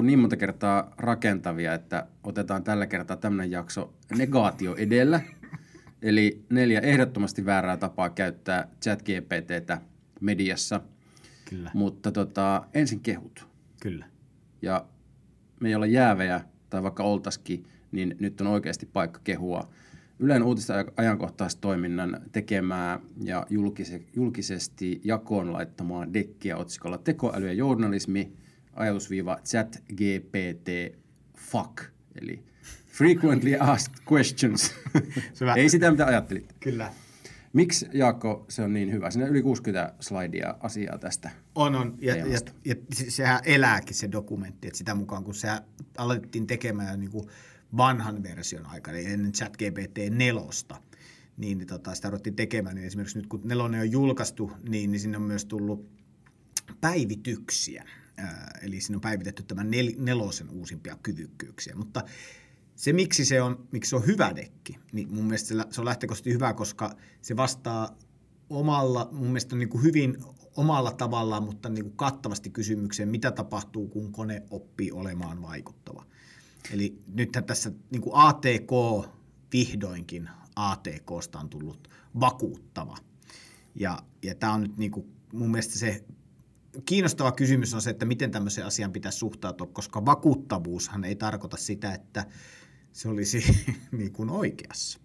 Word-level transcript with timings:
Oltu 0.00 0.06
niin 0.06 0.18
monta 0.18 0.36
kertaa 0.36 0.94
rakentavia, 0.98 1.74
että 1.74 2.06
otetaan 2.24 2.64
tällä 2.64 2.86
kertaa 2.86 3.16
tämmöinen 3.16 3.50
jakso 3.50 3.94
negaatio 4.16 4.74
edellä. 4.76 5.20
Eli 6.02 6.44
neljä 6.50 6.80
ehdottomasti 6.80 7.44
väärää 7.44 7.76
tapaa 7.76 8.10
käyttää 8.10 8.68
chat-GPTtä 8.84 9.78
mediassa. 10.20 10.80
Kyllä. 11.50 11.70
Mutta 11.74 12.12
tota, 12.12 12.66
ensin 12.74 13.00
kehut. 13.00 13.46
Kyllä. 13.80 14.06
Ja 14.62 14.84
me 15.60 15.68
ei 15.68 15.74
olla 15.74 15.86
jäävejä, 15.86 16.40
tai 16.70 16.82
vaikka 16.82 17.02
oltaskin, 17.02 17.64
niin 17.92 18.16
nyt 18.20 18.40
on 18.40 18.46
oikeasti 18.46 18.86
paikka 18.86 19.20
kehua 19.24 19.70
Ylen 20.22 20.42
uutista 20.42 20.74
ajankohtaistoiminnan 20.96 22.20
tekemää 22.32 23.00
ja 23.24 23.46
julkise, 23.50 24.02
julkisesti 24.16 25.00
jakoon 25.04 25.52
laittamaa 25.52 26.12
dekkiä 26.12 26.56
otsikolla 26.56 26.98
Tekoäly 26.98 27.46
ja 27.46 27.52
journalismi, 27.52 28.32
ajatusviiva 28.72 29.38
chat 29.44 29.82
GPT 29.94 30.96
fuck, 31.36 31.82
eli 32.22 32.44
frequently 32.86 33.56
asked 33.60 33.94
questions. 34.12 34.74
Syvä. 35.34 35.54
Ei 35.54 35.68
sitä, 35.68 35.90
mitä 35.90 36.06
ajattelit. 36.06 36.54
Kyllä. 36.60 36.92
Miksi, 37.52 37.86
Jaakko, 37.92 38.44
se 38.48 38.62
on 38.62 38.72
niin 38.72 38.92
hyvä? 38.92 39.10
Siinä 39.10 39.24
on 39.24 39.30
yli 39.30 39.42
60 39.42 39.94
slaidia 40.00 40.54
asiaa 40.60 40.98
tästä. 40.98 41.30
On, 41.54 41.74
on. 41.74 41.94
Ja, 42.00 42.16
ja, 42.16 42.26
ja 42.64 42.74
se- 42.94 43.10
sehän 43.10 43.40
elääkin 43.44 43.94
se 43.94 44.12
dokumentti, 44.12 44.68
että 44.68 44.78
sitä 44.78 44.94
mukaan 44.94 45.24
kun 45.24 45.34
se 45.34 45.48
alettiin 45.98 46.46
tekemään 46.46 47.00
niin 47.00 47.10
kuin 47.10 47.24
vanhan 47.76 48.22
version 48.22 48.66
aikana, 48.66 48.98
eli 48.98 49.06
ennen 49.06 49.32
ChatGPT 49.32 49.98
4, 50.10 50.42
niin, 51.36 51.58
niin 51.58 51.66
tota, 51.66 51.94
sitä 51.94 52.10
ruvettiin 52.10 52.36
tekemään, 52.36 52.76
niin 52.76 52.86
esimerkiksi 52.86 53.18
nyt 53.18 53.26
kun 53.26 53.40
nelonen 53.44 53.80
on 53.80 53.92
julkaistu, 53.92 54.52
niin, 54.68 54.90
niin 54.90 55.00
sinne 55.00 55.16
on 55.16 55.22
myös 55.22 55.44
tullut 55.44 55.90
päivityksiä. 56.80 57.84
Eli 58.62 58.80
siinä 58.80 58.96
on 58.96 59.00
päivitetty 59.00 59.42
tämän 59.42 59.70
nel, 59.70 59.92
nelosen 59.98 60.50
uusimpia 60.50 60.96
kyvykkyyksiä, 61.02 61.74
mutta 61.74 62.02
se, 62.76 62.92
miksi 62.92 63.24
se 63.24 63.42
on, 63.42 63.68
miksi 63.72 63.88
se 63.88 63.96
on 63.96 64.06
hyvä 64.06 64.36
dekki, 64.36 64.78
niin 64.92 65.14
mun 65.14 65.24
mielestä 65.24 65.66
se 65.70 65.80
on 65.80 65.84
lähtökohtaisesti 65.84 66.32
hyvä, 66.32 66.54
koska 66.54 66.96
se 67.22 67.36
vastaa 67.36 67.98
omalla, 68.50 69.08
mun 69.12 69.26
mielestä 69.26 69.56
niin 69.56 69.68
kuin 69.68 69.82
hyvin 69.82 70.16
omalla 70.56 70.92
tavallaan, 70.92 71.42
mutta 71.42 71.68
niin 71.68 71.84
kuin 71.84 71.96
kattavasti 71.96 72.50
kysymykseen, 72.50 73.08
mitä 73.08 73.30
tapahtuu, 73.30 73.88
kun 73.88 74.12
kone 74.12 74.42
oppii 74.50 74.92
olemaan 74.92 75.42
vaikuttava. 75.42 76.06
Eli 76.72 77.02
nythän 77.14 77.44
tässä 77.44 77.72
niin 77.90 78.02
kuin 78.02 78.12
ATK 78.14 78.70
vihdoinkin 79.52 80.30
ATKsta 80.56 81.38
on 81.38 81.48
tullut 81.48 81.90
vakuuttava. 82.20 82.96
Ja, 83.74 83.98
ja 84.22 84.34
tämä 84.34 84.52
on 84.52 84.60
nyt 84.60 84.76
niin 84.76 84.90
kuin, 84.90 85.06
mun 85.32 85.50
mielestä 85.50 85.78
se 85.78 86.04
kiinnostava 86.84 87.32
kysymys 87.32 87.74
on 87.74 87.82
se, 87.82 87.90
että 87.90 88.06
miten 88.06 88.30
tämmöiseen 88.30 88.66
asiaan 88.66 88.92
pitäisi 88.92 89.18
suhtautua, 89.18 89.66
koska 89.66 90.04
vakuuttavuushan 90.04 91.04
ei 91.04 91.16
tarkoita 91.16 91.56
sitä, 91.56 91.94
että 91.94 92.26
se 92.92 93.08
olisi 93.08 93.44
niin 93.98 94.12
kuin 94.12 94.30
oikeassa. 94.30 95.00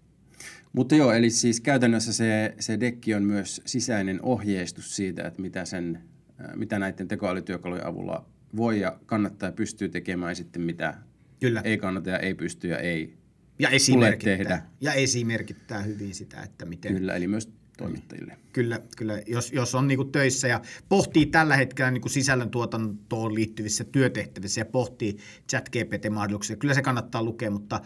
Mutta 0.72 0.94
joo, 0.94 1.12
eli 1.12 1.30
siis 1.30 1.60
käytännössä 1.60 2.12
se, 2.12 2.54
se 2.60 2.80
dekki 2.80 3.14
on 3.14 3.22
myös 3.22 3.62
sisäinen 3.66 4.22
ohjeistus 4.22 4.96
siitä, 4.96 5.26
että 5.26 5.42
mitä, 5.42 5.64
sen, 5.64 6.02
äh, 6.40 6.56
mitä 6.56 6.78
näiden 6.78 7.08
tekoälytyökalujen 7.08 7.86
avulla 7.86 8.26
voi 8.56 8.80
ja 8.80 8.98
kannattaa 9.06 9.48
ja 9.48 9.52
pystyy 9.52 9.88
tekemään 9.88 10.30
ja 10.30 10.34
sitten 10.34 10.62
mitä 10.62 10.94
Kyllä. 11.40 11.60
ei 11.60 11.78
kannata 11.78 12.10
ja 12.10 12.18
ei 12.18 12.34
pysty 12.34 12.68
ja 12.68 12.78
ei 12.78 13.16
Ja 13.58 13.68
tule 13.68 13.76
esimerkittää, 13.76 14.36
tehdä. 14.36 14.62
ja 14.80 14.92
esimerkittää 14.92 15.82
hyvin 15.82 16.14
sitä, 16.14 16.42
että 16.42 16.64
miten... 16.64 16.94
Kyllä, 16.94 17.16
eli 17.16 17.28
myös 17.28 17.52
toimittajille. 17.76 18.38
Kyllä, 18.52 18.80
kyllä. 18.96 19.22
Jos, 19.26 19.52
jos 19.52 19.74
on 19.74 19.88
niin 19.88 20.12
töissä 20.12 20.48
ja 20.48 20.60
pohtii 20.88 21.26
tällä 21.26 21.56
hetkellä 21.56 21.90
niin 21.90 22.10
sisällöntuotantoon 22.10 23.34
liittyvissä 23.34 23.84
työtehtävissä 23.84 24.60
ja 24.60 24.64
pohtii 24.64 25.16
chat-GPT-mahdollisuuksia, 25.52 26.56
kyllä 26.56 26.74
se 26.74 26.82
kannattaa 26.82 27.22
lukea, 27.22 27.50
mutta 27.50 27.80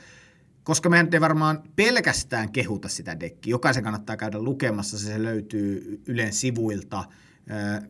koska 0.63 0.89
mehän 0.89 1.09
ei 1.13 1.21
varmaan 1.21 1.63
pelkästään 1.77 2.53
kehuta 2.53 2.89
sitä 2.89 3.21
dekkiä, 3.21 3.51
jokaisen 3.51 3.85
kannattaa 3.85 4.17
käydä 4.17 4.39
lukemassa, 4.39 4.99
se 4.99 5.23
löytyy 5.23 6.01
Ylen 6.07 6.33
sivuilta. 6.33 7.05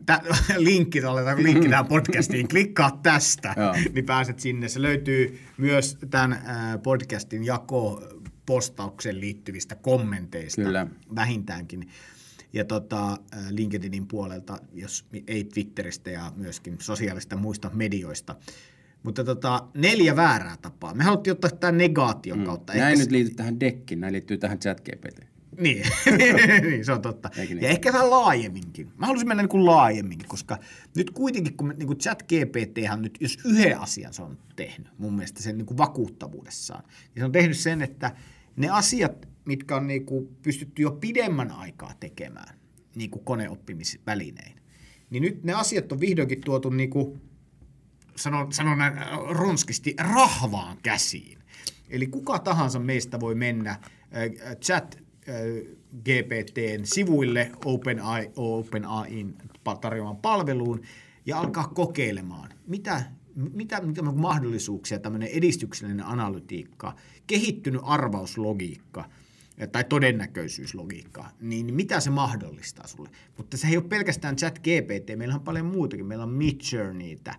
Tä, 0.05 0.21
linkki, 0.57 1.03
aletaan 1.03 1.43
linkki 1.43 1.69
tähän 1.69 1.85
podcastiin, 1.85 2.47
klikkaa 2.47 2.99
tästä, 3.03 3.55
niin 3.93 4.05
pääset 4.05 4.39
sinne. 4.39 4.67
Se 4.67 4.81
löytyy 4.81 5.39
myös 5.57 5.97
tämän 6.09 6.41
podcastin 6.83 7.43
jako 7.43 8.03
postaukseen 8.45 9.19
liittyvistä 9.19 9.75
kommenteista 9.75 10.61
Kyllä. 10.61 10.87
vähintäänkin. 11.15 11.89
Ja 12.53 12.65
tota, 12.65 13.17
LinkedInin 13.49 14.07
puolelta, 14.07 14.57
jos 14.73 15.05
ei 15.27 15.43
Twitteristä 15.43 16.11
ja 16.11 16.31
myöskin 16.35 16.77
sosiaalista 16.79 17.35
muista 17.37 17.71
medioista. 17.73 18.35
Mutta 19.03 19.23
tota, 19.23 19.67
neljä 19.73 20.15
väärää 20.15 20.55
tapaa. 20.61 20.93
Me 20.93 21.03
haluttiin 21.03 21.31
ottaa 21.31 21.51
tämän 21.51 21.77
negaation 21.77 22.43
kautta. 22.43 22.73
Mm. 22.73 22.79
Näin 22.79 22.91
Ehkä 22.91 22.99
nyt 22.99 23.09
se- 23.09 23.15
liity 23.15 23.35
tähän 23.35 23.59
dekkiin, 23.59 23.99
näin 23.99 24.13
liittyy 24.13 24.37
tähän 24.37 24.59
chat 24.59 24.81
GPT. 24.81 25.30
Niin, 25.59 25.85
niin, 26.69 26.85
se 26.85 26.91
on 26.91 27.01
totta. 27.01 27.29
Eikö 27.37 27.53
niin? 27.53 27.63
Ja 27.63 27.69
ehkä 27.69 27.93
vähän 27.93 28.09
laajemminkin. 28.09 28.91
Mä 28.97 29.05
haluaisin 29.05 29.27
mennä 29.27 29.43
niin 29.43 29.49
kuin 29.49 29.65
laajemminkin, 29.65 30.27
koska 30.29 30.57
nyt 30.95 31.11
kuitenkin, 31.11 31.57
kun 31.57 31.73
niin 31.77 31.87
kuin 31.87 31.99
chat 31.99 32.23
GPT 32.23 32.77
nyt, 33.01 33.17
jos 33.19 33.37
yhden 33.45 33.79
asian 33.79 34.13
se 34.13 34.21
on 34.21 34.37
tehnyt, 34.55 34.87
mun 34.97 35.13
mielestä 35.13 35.41
sen 35.41 35.57
niin 35.57 35.65
kuin 35.65 35.77
vakuuttavuudessaan, 35.77 36.83
niin 36.83 37.21
se 37.21 37.25
on 37.25 37.31
tehnyt 37.31 37.57
sen, 37.57 37.81
että 37.81 38.15
ne 38.55 38.69
asiat, 38.69 39.27
mitkä 39.45 39.75
on 39.75 39.87
niin 39.87 40.05
kuin 40.05 40.37
pystytty 40.41 40.81
jo 40.81 40.91
pidemmän 40.91 41.51
aikaa 41.51 41.93
tekemään, 41.99 42.55
niin 42.95 43.09
kuin 43.09 43.25
koneoppimisvälinein, 43.25 44.55
niin 45.09 45.23
nyt 45.23 45.43
ne 45.43 45.53
asiat 45.53 45.91
on 45.91 45.99
vihdoinkin 45.99 46.41
tuotu 46.41 46.69
niin 46.69 46.89
kuin 46.89 47.21
sanon, 48.15 48.53
sanon 48.53 48.77
näin 48.77 48.93
ronskisti, 49.29 49.95
rahvaan 49.97 50.77
käsiin. 50.83 51.39
Eli 51.89 52.07
kuka 52.07 52.39
tahansa 52.39 52.79
meistä 52.79 53.19
voi 53.19 53.35
mennä 53.35 53.71
äh, 53.71 53.79
chat 54.61 54.97
GPTn 56.03 56.81
sivuille 56.83 57.51
OpenAI, 57.65 58.31
OpenAIin 58.35 59.37
tarjoamaan 59.81 60.17
palveluun 60.17 60.81
ja 61.25 61.39
alkaa 61.39 61.67
kokeilemaan, 61.67 62.49
mitä, 62.67 63.03
mitä, 63.35 63.81
mitä 63.81 64.01
mahdollisuuksia 64.01 64.99
tämmöinen 64.99 65.29
edistyksellinen 65.29 66.05
analytiikka, 66.05 66.95
kehittynyt 67.27 67.81
arvauslogiikka 67.83 69.09
tai 69.71 69.83
todennäköisyyslogiikka, 69.83 71.29
niin 71.41 71.73
mitä 71.73 71.99
se 71.99 72.09
mahdollistaa 72.09 72.87
sulle. 72.87 73.09
Mutta 73.37 73.57
se 73.57 73.67
ei 73.67 73.77
ole 73.77 73.85
pelkästään 73.85 74.35
chat 74.35 74.59
GPT, 74.59 75.17
meillä 75.17 75.35
on 75.35 75.41
paljon 75.41 75.65
muutakin, 75.65 76.05
meillä 76.05 76.23
on 76.23 76.33
Midjourneytä, 76.33 77.35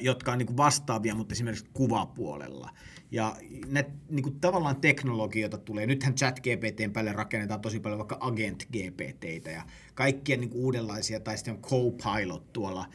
jotka 0.00 0.32
on 0.32 0.38
niin 0.38 0.56
vastaavia, 0.56 1.14
mutta 1.14 1.32
esimerkiksi 1.32 1.66
kuvapuolella. 1.72 2.70
Ja 3.14 3.36
ne 3.66 3.86
niin 4.10 4.22
kuin 4.22 4.40
tavallaan 4.40 4.76
teknologioita 4.76 5.58
tulee. 5.58 5.86
Nythän 5.86 6.14
chat 6.14 6.40
GPTn 6.40 6.90
päälle 6.92 7.12
rakennetaan 7.12 7.60
tosi 7.60 7.80
paljon 7.80 7.98
vaikka 7.98 8.18
agent 8.20 8.68
GPTitä 8.72 9.50
ja 9.50 9.62
kaikkia 9.94 10.36
niin 10.36 10.50
kuin 10.50 10.64
uudenlaisia, 10.64 11.20
tai 11.20 11.36
sitten 11.38 11.54
on 11.54 11.62
Copilot 11.62 12.52
tuolla 12.52 12.86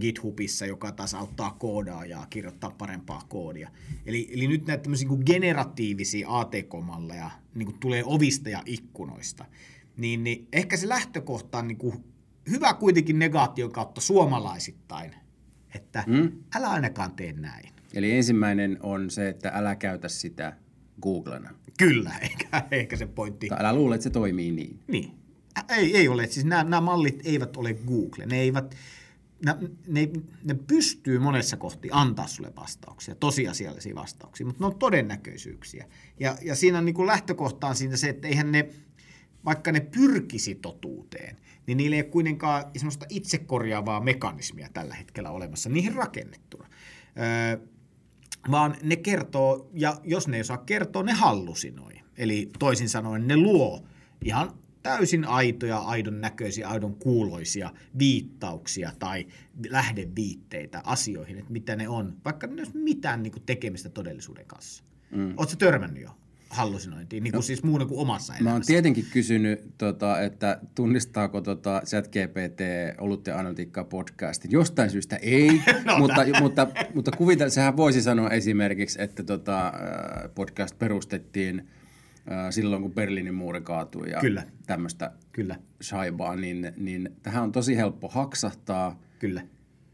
GitHubissa, 0.00 0.66
joka 0.66 0.92
taas 0.92 1.14
auttaa 1.14 1.50
koodaajaa 1.50 2.26
kirjoittaa 2.26 2.70
parempaa 2.70 3.22
koodia. 3.28 3.70
Eli, 4.06 4.30
eli 4.32 4.48
nyt 4.48 4.66
näitä 4.66 4.82
tämmöisiä 4.82 5.08
niin 5.08 5.22
generatiivisia 5.26 6.38
ATK-malleja 6.38 7.30
niin 7.54 7.66
kuin 7.66 7.78
tulee 7.80 8.02
ovista 8.06 8.48
ja 8.48 8.62
ikkunoista. 8.66 9.44
Niin, 9.96 10.24
niin 10.24 10.48
ehkä 10.52 10.76
se 10.76 10.88
lähtökohta 10.88 11.58
on 11.58 11.68
niin 11.68 11.78
kuin 11.78 12.04
hyvä 12.50 12.74
kuitenkin 12.74 13.18
negaation 13.18 13.72
kautta 13.72 14.00
suomalaisittain, 14.00 15.14
että 15.74 16.04
mm. 16.06 16.32
älä 16.54 16.68
ainakaan 16.70 17.12
tee 17.12 17.32
näin. 17.32 17.79
Eli 17.94 18.12
ensimmäinen 18.12 18.78
on 18.82 19.10
se, 19.10 19.28
että 19.28 19.52
älä 19.54 19.76
käytä 19.76 20.08
sitä 20.08 20.56
Googlena. 21.02 21.50
Kyllä, 21.78 22.12
eikä, 22.22 22.62
eikä 22.70 22.96
se 22.96 23.06
pointti. 23.06 23.48
Tai 23.48 23.60
älä 23.60 23.74
luule, 23.74 23.94
että 23.94 24.02
se 24.02 24.10
toimii 24.10 24.50
niin. 24.50 24.80
Niin. 24.88 25.10
Ei, 25.68 25.96
ei 25.96 26.08
ole. 26.08 26.26
Siis 26.26 26.46
nämä, 26.46 26.64
nämä 26.64 26.80
mallit 26.80 27.20
eivät 27.24 27.56
ole 27.56 27.74
Google. 27.74 28.26
Ne, 28.26 28.40
eivät, 28.40 28.74
ne, 29.46 29.54
ne, 29.86 30.08
ne 30.44 30.54
pystyy 30.54 31.18
monessa 31.18 31.56
kohti 31.56 31.88
antaa 31.92 32.26
sulle 32.26 32.52
vastauksia, 32.56 33.14
tosiasiallisia 33.14 33.94
vastauksia, 33.94 34.46
mutta 34.46 34.62
ne 34.62 34.66
on 34.66 34.78
todennäköisyyksiä. 34.78 35.86
Ja, 36.20 36.36
ja 36.42 36.54
siinä 36.54 36.78
on 36.78 36.84
niin 36.84 36.94
kuin 36.94 37.06
lähtökohta 37.06 37.66
on 37.66 37.76
siinä 37.76 37.96
se, 37.96 38.08
että 38.08 38.28
eihän 38.28 38.52
ne, 38.52 38.70
vaikka 39.44 39.72
ne 39.72 39.80
pyrkisi 39.80 40.54
totuuteen, 40.54 41.36
niin 41.66 41.76
niillä 41.76 41.96
ei 41.96 42.02
ole 42.02 42.10
kuitenkaan 42.10 42.64
semmoista 42.76 43.06
itsekorjaavaa 43.08 44.00
mekanismia 44.00 44.68
tällä 44.72 44.94
hetkellä 44.94 45.30
olemassa, 45.30 45.68
niihin 45.68 45.94
rakennettuna. 45.94 46.68
Öö, 47.18 47.66
vaan 48.50 48.76
ne 48.82 48.96
kertoo, 48.96 49.70
ja 49.74 50.00
jos 50.04 50.28
ne 50.28 50.36
ei 50.36 50.40
osaa 50.40 50.58
kertoa, 50.58 51.02
ne 51.02 51.12
hallusinoi. 51.12 51.92
Eli 52.16 52.50
toisin 52.58 52.88
sanoen 52.88 53.26
ne 53.26 53.36
luo 53.36 53.84
ihan 54.24 54.52
täysin 54.82 55.24
aitoja, 55.24 55.78
aidon 55.78 56.20
näköisiä, 56.20 56.68
aidon 56.68 56.94
kuuloisia 56.94 57.70
viittauksia 57.98 58.92
tai 58.98 59.26
lähdeviitteitä 59.68 60.82
asioihin, 60.84 61.38
että 61.38 61.52
mitä 61.52 61.76
ne 61.76 61.88
on, 61.88 62.16
vaikka 62.24 62.46
ne 62.46 62.62
olisi 62.62 62.76
mitään 62.76 63.22
niin 63.22 63.42
tekemistä 63.46 63.88
todellisuuden 63.88 64.46
kanssa. 64.46 64.84
Mm. 65.10 65.34
Oletko 65.36 65.56
törmännyt 65.56 66.02
jo 66.02 66.10
hallusinointiin, 66.50 67.22
niin 67.24 67.32
kuin 67.32 67.38
no, 67.38 67.42
siis 67.42 67.62
muun 67.62 67.88
kuin 67.88 68.00
omassa 68.00 68.32
elämässä? 68.32 68.50
Mä 68.50 68.52
oon 68.52 68.62
tietenkin 68.66 69.06
kysynyt, 69.12 69.78
tota, 69.78 70.20
että 70.20 70.60
tunnistaako 70.74 71.40
tota 71.40 71.82
ChatGPT 71.84 72.60
Olut 72.98 73.26
ja 73.26 73.38
Analytiikkaa 73.38 73.84
podcastin. 73.84 74.50
Jostain 74.50 74.90
syystä 74.90 75.16
ei, 75.16 75.62
no, 75.84 75.98
mutta, 75.98 76.26
mutta, 76.40 76.66
mutta 76.94 77.10
kuvitella, 77.10 77.50
sehän 77.50 77.76
voisi 77.76 78.02
sanoa 78.02 78.30
esimerkiksi, 78.30 79.02
että 79.02 79.22
tota, 79.22 79.72
podcast 80.34 80.78
perustettiin– 80.78 81.68
silloin, 82.50 82.82
kun 82.82 82.92
Berliinin 82.92 83.34
muuri 83.34 83.60
kaatui 83.60 84.10
ja 84.10 84.20
Kyllä. 84.20 84.42
tämmöistä 84.66 85.12
Kyllä. 85.32 85.56
shaibaa, 85.82 86.36
niin, 86.36 86.72
niin 86.76 87.16
tähän 87.22 87.42
on 87.42 87.52
tosi 87.52 87.76
helppo 87.76 88.08
haksahtaa. 88.08 89.00
Kyllä. 89.18 89.42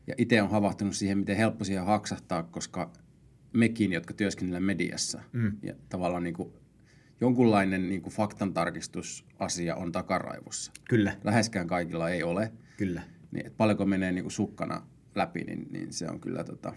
Ja 0.06 0.14
itse 0.18 0.42
on 0.42 0.50
havahtunut 0.50 0.96
siihen, 0.96 1.18
miten 1.18 1.36
helppo 1.36 1.64
siihen 1.64 1.84
haksahtaa, 1.84 2.42
koska 2.42 2.90
mekin, 3.56 3.92
jotka 3.92 4.14
työskennellään 4.14 4.62
mediassa, 4.62 5.20
mm. 5.32 5.52
ja 5.62 5.74
tavallaan 5.88 6.22
niin 6.22 6.34
kuin 6.34 6.52
jonkunlainen 7.20 7.88
niin 7.88 8.02
kuin 8.02 8.12
faktantarkistusasia 8.12 9.76
on 9.76 9.92
takaraivossa. 9.92 10.72
Kyllä. 10.88 11.16
Läheskään 11.24 11.66
kaikilla 11.66 12.10
ei 12.10 12.22
ole. 12.22 12.52
Kyllä. 12.76 13.02
Niin, 13.30 13.46
että 13.46 13.56
paljonko 13.56 13.86
menee 13.86 14.12
niin 14.12 14.24
kuin 14.24 14.32
sukkana 14.32 14.86
läpi, 15.14 15.44
niin, 15.44 15.66
niin 15.70 15.92
se 15.92 16.08
on 16.08 16.20
kyllä 16.20 16.44
tota, 16.44 16.72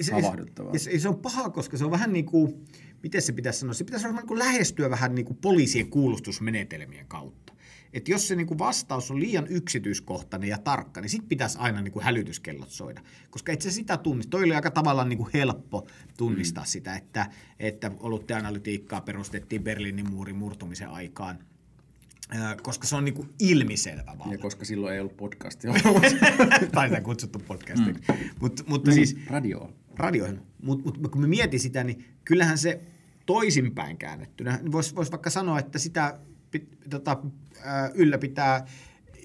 se, 0.00 0.12
havahduttavaa. 0.12 0.78
Se, 0.78 0.98
se 0.98 1.08
on 1.08 1.18
paha, 1.18 1.50
koska 1.50 1.76
se 1.76 1.84
on 1.84 1.90
vähän 1.90 2.12
niin 2.12 2.26
kuin 2.26 2.64
miten 3.02 3.22
se 3.22 3.32
pitäisi 3.32 3.58
sanoa, 3.58 3.74
se 3.74 3.84
pitäisi 3.84 4.04
varmaan 4.04 4.26
niin 4.26 4.38
lähestyä 4.38 4.90
vähän 4.90 5.14
niin 5.14 5.26
kuin 5.26 5.36
poliisien 5.36 5.90
kuulustusmenetelmien 5.90 7.06
kautta. 7.06 7.52
Et 7.92 8.08
jos 8.08 8.28
se 8.28 8.36
niin 8.36 8.46
kuin 8.46 8.58
vastaus 8.58 9.10
on 9.10 9.20
liian 9.20 9.46
yksityiskohtainen 9.46 10.48
ja 10.48 10.58
tarkka, 10.58 11.00
niin 11.00 11.10
sitten 11.10 11.28
pitäisi 11.28 11.58
aina 11.58 11.82
niin 11.82 11.92
kuin 11.92 12.04
hälytyskellot 12.04 12.70
soida. 12.70 13.00
Koska 13.30 13.52
et 13.52 13.62
se 13.62 13.70
sitä 13.70 13.96
tunnista. 13.96 14.30
Toi 14.30 14.44
oli 14.44 14.54
aika 14.54 14.70
tavallaan 14.70 15.08
niin 15.08 15.18
kuin 15.18 15.30
helppo 15.34 15.86
tunnistaa 16.16 16.64
mm. 16.64 16.68
sitä, 16.68 16.96
että, 16.96 17.26
että 17.58 17.90
olutteanalytiikkaa 18.00 19.00
perustettiin 19.00 19.64
Berliinin 19.64 20.10
muurin 20.10 20.36
murtumisen 20.36 20.88
aikaan 20.88 21.38
koska 22.62 22.86
se 22.86 22.96
on 22.96 23.04
niinku 23.04 23.26
ilmiselvä 23.38 24.14
valta. 24.18 24.32
Ja 24.32 24.38
koska 24.38 24.64
silloin 24.64 24.94
ei 24.94 25.00
ollut 25.00 25.16
podcastia. 25.16 25.72
tai 26.74 26.88
sitä 26.88 27.00
kutsuttu 27.00 27.38
podcastiksi. 27.38 28.02
Mm. 28.08 28.14
Mut, 28.40 28.64
mutta 28.66 28.90
niin, 28.90 29.06
siis, 29.06 29.26
radio. 29.26 29.72
Radioihin. 29.96 30.40
Mutta 30.62 30.84
mut, 31.00 31.12
kun 31.12 31.20
me 31.20 31.26
mietin 31.26 31.60
sitä, 31.60 31.84
niin 31.84 32.04
kyllähän 32.24 32.58
se 32.58 32.80
toisinpäin 33.26 33.96
käännettynä, 33.96 34.60
voisi 34.72 34.94
vois 34.94 35.10
vaikka 35.10 35.30
sanoa, 35.30 35.58
että 35.58 35.78
sitä 35.78 36.18
pit, 36.50 36.78
tota, 36.90 37.22
ylläpitää 37.94 38.66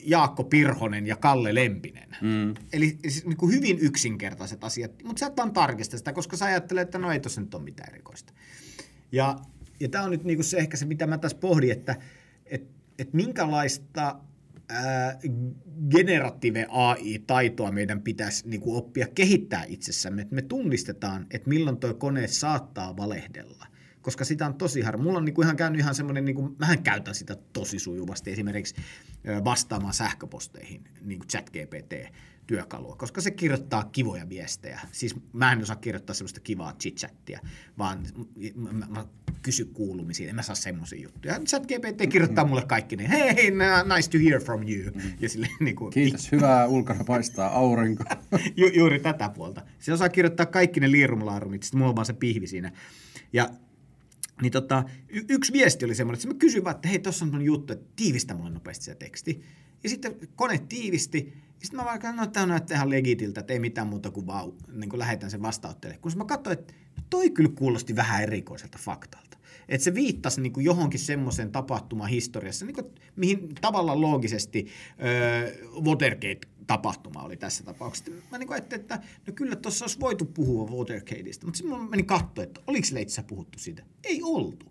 Jaakko 0.05 0.43
Pirhonen 0.43 1.07
ja 1.07 1.15
Kalle 1.15 1.55
Lempinen. 1.55 2.09
Mm. 2.21 2.53
Eli 2.73 2.97
siis 3.01 3.25
niin 3.25 3.37
kuin 3.37 3.55
hyvin 3.55 3.79
yksinkertaiset 3.79 4.63
asiat, 4.63 4.91
mutta 5.03 5.19
sä 5.19 5.25
et 5.25 5.37
vaan 5.37 5.53
tarkista 5.53 5.97
sitä, 5.97 6.13
koska 6.13 6.37
sä 6.37 6.45
ajattelet, 6.45 6.83
että 6.87 6.97
no 6.97 7.11
ei 7.11 7.19
tuossa 7.19 7.41
nyt 7.41 7.53
ole 7.53 7.63
mitään 7.63 7.89
erikoista. 7.89 8.33
Ja, 9.11 9.35
ja 9.79 9.89
tämä 9.89 10.03
on 10.03 10.11
nyt 10.11 10.23
niin 10.23 10.37
kuin 10.37 10.45
se 10.45 10.57
ehkä 10.57 10.77
se, 10.77 10.85
mitä 10.85 11.07
mä 11.07 11.17
tässä 11.17 11.37
pohdin, 11.37 11.71
että 11.71 11.95
et, 12.45 12.67
et 12.99 13.13
minkälaista 13.13 14.19
ää, 14.69 15.19
generative 15.89 16.67
AI-taitoa 16.69 17.71
meidän 17.71 18.01
pitäisi 18.01 18.49
niin 18.49 18.61
kuin 18.61 18.77
oppia 18.77 19.07
kehittää 19.15 19.63
itsessämme, 19.67 20.21
että 20.21 20.35
me 20.35 20.41
tunnistetaan, 20.41 21.27
että 21.31 21.49
milloin 21.49 21.77
tuo 21.77 21.93
kone 21.93 22.27
saattaa 22.27 22.97
valehdella. 22.97 23.67
Koska 24.03 24.25
sitä 24.25 24.45
on 24.45 24.53
tosi 24.53 24.81
harva. 24.81 25.03
Mulla 25.03 25.17
on 25.17 25.25
niin 25.25 25.33
kuin 25.33 25.45
ihan 25.45 25.57
käynyt 25.57 25.79
ihan 25.79 25.95
semmoinen, 25.95 26.25
niin 26.25 26.35
kuin, 26.35 26.55
mähän 26.59 26.83
käytän 26.83 27.15
sitä 27.15 27.35
tosi 27.53 27.79
sujuvasti 27.79 28.31
esimerkiksi 28.31 28.75
vastaamaan 29.43 29.93
sähköposteihin, 29.93 30.83
niin 31.01 31.19
kuin 31.19 31.27
ChatGPT 31.27 31.93
työkalua, 32.47 32.95
koska 32.95 33.21
se 33.21 33.31
kirjoittaa 33.31 33.83
kivoja 33.83 34.29
viestejä. 34.29 34.79
Siis 34.91 35.15
mä 35.33 35.51
en 35.51 35.61
osaa 35.61 35.75
kirjoittaa 35.75 36.13
semmoista 36.13 36.39
kivaa 36.39 36.73
chit-chattia, 36.83 37.39
vaan 37.77 38.07
mä, 38.55 38.71
mä, 38.71 38.85
mä 38.89 39.05
kysy 39.41 39.65
kuulumisia, 39.65 40.29
en 40.29 40.35
mä 40.35 40.41
saa 40.41 40.55
semmoisia 40.55 41.01
juttuja. 41.01 41.39
ChatGPT 41.39 42.09
kirjoittaa 42.09 42.45
mulle 42.45 42.65
kaikki 42.65 42.95
niin, 42.95 43.09
hei, 43.09 43.51
nice 43.95 44.09
to 44.11 44.17
hear 44.29 44.41
from 44.41 44.61
you. 44.67 44.91
Mm. 44.95 45.01
Ja 45.19 45.29
sille, 45.29 45.47
niin 45.59 45.75
kuin, 45.75 45.91
Kiitos, 45.91 46.31
hyvää 46.31 46.67
ulkona 46.67 47.03
paistaa 47.03 47.49
aurinko. 47.49 48.03
Ju, 48.57 48.67
juuri 48.67 48.99
tätä 48.99 49.29
puolta. 49.29 49.61
Se 49.79 49.93
osaa 49.93 50.09
kirjoittaa 50.09 50.45
kaikki 50.45 50.79
ne 50.79 50.91
liirumlaarumit, 50.91 51.63
sitten 51.63 51.77
mulla 51.77 51.89
on 51.89 51.95
vaan 51.95 52.05
se 52.05 52.13
pihvi 52.13 52.47
siinä. 52.47 52.71
Ja 53.33 53.49
niin 54.41 54.51
tota, 54.51 54.83
y- 55.09 55.25
yksi 55.29 55.53
viesti 55.53 55.85
oli 55.85 55.95
semmoinen, 55.95 56.17
että 56.17 56.27
mä 56.27 56.39
kysyin 56.39 56.63
vaan, 56.63 56.75
että 56.75 56.87
hei, 56.87 56.99
tuossa 56.99 57.25
on 57.25 57.41
juttu, 57.41 57.73
että 57.73 57.85
tiivistä 57.95 58.33
mulle 58.33 58.49
nopeasti 58.49 58.85
se 58.85 58.95
teksti. 58.95 59.43
Ja 59.83 59.89
sitten 59.89 60.15
kone 60.35 60.57
tiivisti, 60.69 61.33
sitten 61.59 61.79
mä 61.79 61.85
vaikka, 61.85 62.11
no 62.11 62.27
tämä 62.27 62.45
näyttää 62.45 62.75
ihan 62.75 62.89
legitiltä, 62.89 63.39
että 63.39 63.53
ei 63.53 63.59
mitään 63.59 63.87
muuta 63.87 64.11
kuin 64.11 64.27
vaan 64.27 64.51
niin 64.71 64.89
kuin 64.89 64.99
lähetän 64.99 65.31
sen 65.31 65.41
vastautteelle. 65.41 65.97
Kun 65.97 66.11
mä 66.15 66.25
katsoin, 66.25 66.59
että 66.59 66.73
toi 67.09 67.29
kyllä 67.29 67.49
kuulosti 67.55 67.95
vähän 67.95 68.23
erikoiselta 68.23 68.77
faktalta. 68.81 69.37
Että 69.69 69.83
se 69.83 69.93
viittasi 69.93 70.41
niin 70.41 70.53
kuin 70.53 70.65
johonkin 70.65 70.99
semmoisen 70.99 71.51
tapahtuman 71.51 72.09
historiassa, 72.09 72.65
niin 72.65 72.75
kuin, 72.75 72.87
mihin 73.15 73.49
tavallaan 73.61 74.01
loogisesti 74.01 74.67
öö, 75.03 75.55
Watergate-tapahtuma 76.71 77.23
oli 77.23 77.37
tässä 77.37 77.63
tapauksessa. 77.63 78.11
Mä 78.31 78.37
niin 78.37 78.53
ajattelin, 78.53 78.81
että 78.81 79.01
no 79.27 79.33
kyllä 79.33 79.55
tuossa 79.55 79.85
olisi 79.85 79.99
voitu 79.99 80.25
puhua 80.25 80.71
Watergateista, 80.71 81.45
mutta 81.45 81.57
sitten 81.57 81.77
mä 81.79 81.89
menin 81.89 82.05
katsoa, 82.05 82.43
että 82.43 82.61
oliko 82.67 82.87
Leitsissä 82.91 83.23
puhuttu 83.23 83.59
siitä. 83.59 83.83
Ei 84.03 84.19
oltu. 84.23 84.65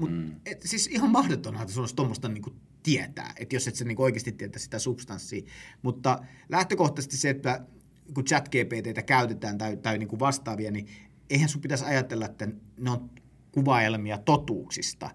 Mut, 0.00 0.10
mm. 0.10 0.32
et, 0.46 0.62
siis 0.62 0.86
ihan 0.86 1.10
mahdotonta, 1.10 1.62
että 1.62 1.74
se 1.74 1.80
olisi 1.80 1.96
tuommoista 1.96 2.28
niin 2.28 2.44
tietää, 2.82 3.32
että 3.36 3.56
jos 3.56 3.68
et 3.68 3.74
sä 3.74 3.84
niin 3.84 4.00
oikeasti 4.00 4.32
tietää 4.32 4.58
sitä 4.58 4.78
substanssia. 4.78 5.42
Mutta 5.82 6.18
lähtökohtaisesti 6.48 7.16
se, 7.16 7.30
että 7.30 7.66
kun 8.14 8.24
chat 8.24 8.48
GPTtä 8.48 9.02
käytetään 9.02 9.58
tai, 9.58 9.76
tai 9.76 9.98
niin 9.98 10.08
kuin 10.08 10.20
vastaavia, 10.20 10.70
niin 10.70 10.86
eihän 11.30 11.48
sun 11.48 11.60
pitäisi 11.60 11.84
ajatella, 11.84 12.26
että 12.26 12.48
ne 12.80 12.90
on 12.90 13.10
kuvailmia 13.52 14.18
totuuksista, 14.18 15.10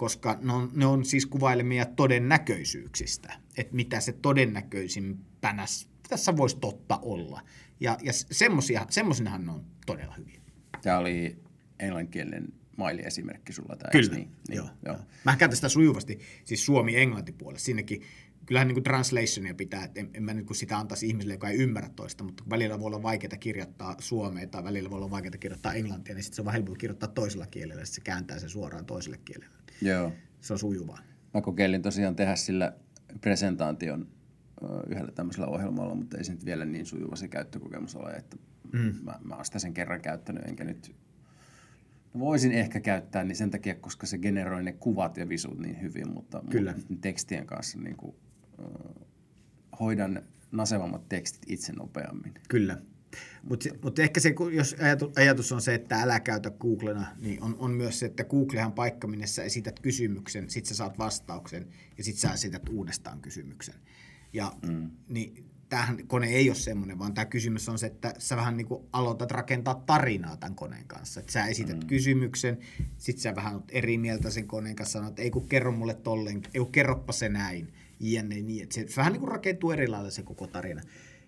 koska 0.00 0.38
ne 0.42 0.52
on, 0.52 0.70
ne 0.74 0.86
on 0.86 1.04
siis 1.04 1.26
kuvailmia 1.26 1.86
todennäköisyyksistä, 1.86 3.32
että 3.56 3.76
mitä 3.76 4.00
se 4.00 4.12
todennäköisimpänä 4.12 5.64
tässä 6.08 6.36
voisi 6.36 6.56
totta 6.60 6.98
olla. 7.02 7.42
Ja, 7.80 7.98
ja 8.02 8.12
semmoisinahan 8.90 9.46
ne 9.46 9.52
on 9.52 9.64
todella 9.86 10.14
hyviä. 10.14 10.40
Tämä 10.82 10.98
oli 10.98 11.38
englanninkielinen 11.78 12.48
maili-esimerkki 12.76 13.52
sulla. 13.52 13.76
Tämä, 13.76 13.90
Kyllä, 13.90 14.14
niin? 14.14 14.30
Niin, 14.48 14.56
joo. 14.56 14.68
joo. 14.84 14.96
Mä 15.24 15.36
käytän 15.36 15.56
sitä 15.56 15.68
sujuvasti, 15.68 16.18
siis 16.44 16.66
suomi-englanti 16.66 17.32
puolella. 17.32 17.58
Siinäkin 17.58 18.02
kyllähän 18.50 18.68
niin 18.68 18.74
kuin 18.74 18.84
translationia 18.84 19.54
pitää, 19.54 19.84
että 19.84 20.00
en, 20.00 20.10
en 20.14 20.22
mä 20.22 20.34
nyt 20.34 20.46
kun 20.46 20.56
sitä 20.56 20.78
antaisi 20.78 21.06
ihmiselle, 21.06 21.34
joka 21.34 21.48
ei 21.48 21.58
ymmärrä 21.58 21.90
toista, 21.96 22.24
mutta 22.24 22.44
välillä 22.50 22.78
voi 22.78 22.86
olla 22.86 23.02
vaikeaa 23.02 23.36
kirjoittaa 23.40 23.96
suomea 23.98 24.46
tai 24.46 24.64
välillä 24.64 24.90
voi 24.90 24.96
olla 24.96 25.10
vaikeaa 25.10 25.38
kirjoittaa 25.40 25.74
englantia, 25.74 26.14
niin 26.14 26.22
sitten 26.22 26.36
se 26.36 26.42
on 26.42 26.46
vähän 26.46 26.58
helppo 26.58 26.74
kirjoittaa 26.74 27.08
toisella 27.08 27.46
kielellä, 27.46 27.84
sitten 27.84 27.94
se 27.94 28.00
kääntää 28.04 28.38
sen 28.38 28.48
suoraan 28.48 28.86
toiselle 28.86 29.18
kielelle. 29.24 29.54
Joo. 29.82 30.12
Se 30.40 30.52
on 30.52 30.58
sujuvaa. 30.58 30.98
Mä 31.34 31.40
kokeilin 31.40 31.82
tosiaan 31.82 32.16
tehdä 32.16 32.36
sillä 32.36 32.72
presentaation 33.20 34.08
yhdellä 34.86 35.12
tämmöisellä 35.12 35.46
ohjelmalla, 35.46 35.94
mutta 35.94 36.18
ei 36.18 36.24
se 36.24 36.32
nyt 36.32 36.44
vielä 36.44 36.64
niin 36.64 36.86
sujuva 36.86 37.16
se 37.16 37.28
käyttökokemus 37.28 37.96
ole, 37.96 38.10
että 38.10 38.36
mm. 38.72 38.94
mä, 39.02 39.18
mä 39.24 39.34
oon 39.34 39.44
sitä 39.44 39.58
sen 39.58 39.74
kerran 39.74 40.00
käyttänyt, 40.00 40.44
enkä 40.44 40.64
nyt 40.64 40.94
No 42.14 42.20
voisin 42.20 42.52
ehkä 42.52 42.80
käyttää 42.80 43.24
niin 43.24 43.36
sen 43.36 43.50
takia, 43.50 43.74
koska 43.74 44.06
se 44.06 44.18
generoi 44.18 44.62
ne 44.62 44.72
kuvat 44.72 45.16
ja 45.16 45.28
visut 45.28 45.58
niin 45.58 45.80
hyvin, 45.80 46.12
mutta 46.14 46.42
Kyllä. 46.50 46.74
tekstien 47.00 47.46
kanssa 47.46 47.78
niin 47.78 47.96
kuin, 47.96 48.14
hoidan 49.80 50.22
nasevammat 50.52 51.08
tekstit 51.08 51.42
itse 51.46 51.72
nopeammin. 51.72 52.34
Kyllä. 52.48 52.78
Mutta 53.42 53.68
mut 53.82 53.98
ehkä 53.98 54.20
se, 54.20 54.34
jos 54.52 54.76
ajatus, 54.80 55.12
ajatus 55.16 55.52
on 55.52 55.60
se, 55.60 55.74
että 55.74 56.02
älä 56.02 56.20
käytä 56.20 56.50
Googlena, 56.50 57.06
niin 57.20 57.42
on, 57.42 57.56
on 57.58 57.70
myös 57.70 57.98
se, 57.98 58.06
että 58.06 58.24
Googlehan 58.24 58.72
paikka, 58.72 59.06
minne 59.06 59.26
sä 59.26 59.42
esität 59.42 59.80
kysymyksen, 59.80 60.50
sit 60.50 60.66
sä 60.66 60.74
saat 60.74 60.98
vastauksen 60.98 61.66
ja 61.98 62.04
sit 62.04 62.16
sä 62.16 62.32
esität 62.32 62.68
uudestaan 62.68 63.20
kysymyksen. 63.20 63.74
Ja 64.32 64.52
mm. 64.68 64.90
niin 65.08 65.50
tämähän 65.68 66.06
kone 66.06 66.26
ei 66.26 66.50
ole 66.50 66.56
semmoinen, 66.56 66.98
vaan 66.98 67.14
tämä 67.14 67.24
kysymys 67.24 67.68
on 67.68 67.78
se, 67.78 67.86
että 67.86 68.14
sä 68.18 68.36
vähän 68.36 68.56
niin 68.56 68.66
kuin 68.66 68.84
aloitat 68.92 69.30
rakentaa 69.30 69.82
tarinaa 69.86 70.36
tämän 70.36 70.54
koneen 70.54 70.86
kanssa. 70.86 71.20
Että 71.20 71.32
sä 71.32 71.46
esität 71.46 71.80
mm. 71.80 71.86
kysymyksen, 71.86 72.58
sit 72.98 73.18
sä 73.18 73.34
vähän 73.34 73.54
oot 73.54 73.68
eri 73.72 73.98
mieltä 73.98 74.30
sen 74.30 74.46
koneen 74.46 74.76
kanssa, 74.76 74.92
sanot, 74.92 75.08
että 75.08 75.22
ei 75.22 75.30
kun 75.30 75.48
kerro 75.48 75.72
mulle 75.72 75.94
tolleen, 75.94 76.42
ei 76.54 76.60
kun 76.60 76.72
kerroppa 76.72 77.12
se 77.12 77.28
näin, 77.28 77.72
jne. 78.00 78.42
Niin, 78.42 78.62
että 78.62 78.74
se 78.74 78.86
vähän 78.96 79.12
niin 79.12 79.20
kuin 79.20 79.32
rakentuu 79.32 79.70
eri 79.70 79.88
lailla 79.88 80.10
se 80.10 80.22
koko 80.22 80.46
tarina. 80.46 80.82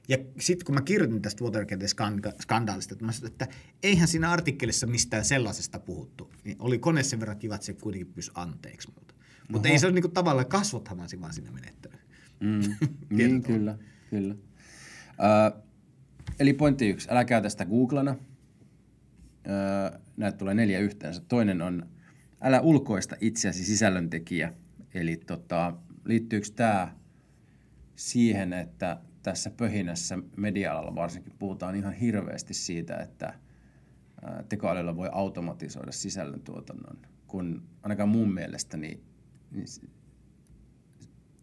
Ja 0.09 0.19
sitten 0.41 0.67
kun 0.67 0.75
mä 0.75 0.81
kirjoitin 0.81 1.23
tästä 1.23 1.45
Watergate-skandaalista, 1.45 2.93
että, 2.93 3.05
mä 3.05 3.13
sanoin, 3.13 3.33
että 3.33 3.49
eihän 3.83 4.09
siinä 4.09 4.31
artikkelissa 4.31 4.87
mistään 4.87 5.25
sellaisesta 5.25 5.79
puhuttu, 5.79 6.33
niin 6.45 6.57
oli 6.59 6.79
kone 6.79 7.03
sen 7.03 7.21
verran 7.21 7.39
kiva, 7.39 7.55
että 7.55 7.65
se 7.65 7.73
kuitenkin 7.73 8.13
pysyi 8.13 8.33
anteeksi 8.37 8.89
muuta. 8.97 9.15
Mutta 9.49 9.69
ei 9.69 9.79
se 9.79 9.87
ole 9.87 9.95
niin 9.95 10.03
kuin 10.03 10.13
tavallaan 10.13 10.47
kasvothan 10.47 10.99
vaan 10.99 11.09
siinä 11.33 11.51
menettänyt. 11.51 12.01
Mm, 12.41 12.61
niin, 13.17 13.43
kyllä. 13.43 13.79
Kyllä. 14.11 14.35
Ö, 15.55 15.61
eli 16.39 16.53
pointti 16.53 16.89
yksi, 16.89 17.09
älä 17.11 17.25
käytä 17.25 17.49
sitä 17.49 17.65
Googlena. 17.65 18.17
öö, 19.47 20.01
näitä 20.17 20.39
tulee 20.39 20.55
neljä 20.55 20.79
yhteensä. 20.79 21.23
Toinen 21.29 21.63
on 21.63 21.87
älä 22.41 22.61
ulkoista 22.61 23.17
itseäsi 23.21 23.65
sisällöntekijä. 23.65 24.53
Eli 24.95 25.17
tota, 25.17 25.75
liittyykö 26.05 26.47
tämä 26.57 26.97
siihen, 27.97 28.53
että 28.53 29.01
tässä 29.23 29.51
pöhinässä 29.51 30.19
media-alalla 30.37 30.95
varsinkin 30.95 31.33
puhutaan 31.39 31.75
ihan 31.75 31.93
hirveästi 31.93 32.55
siitä, 32.55 32.97
että 32.97 33.35
tekoälyllä 34.49 34.97
voi 34.97 35.09
automatisoida 35.13 35.93
sisällöntuotannon, 35.93 36.99
kun 37.27 37.63
ainakaan 37.83 38.09
mun 38.09 38.35
mielestä 38.35 38.77
niin, 38.77 39.05
niin 39.51 39.67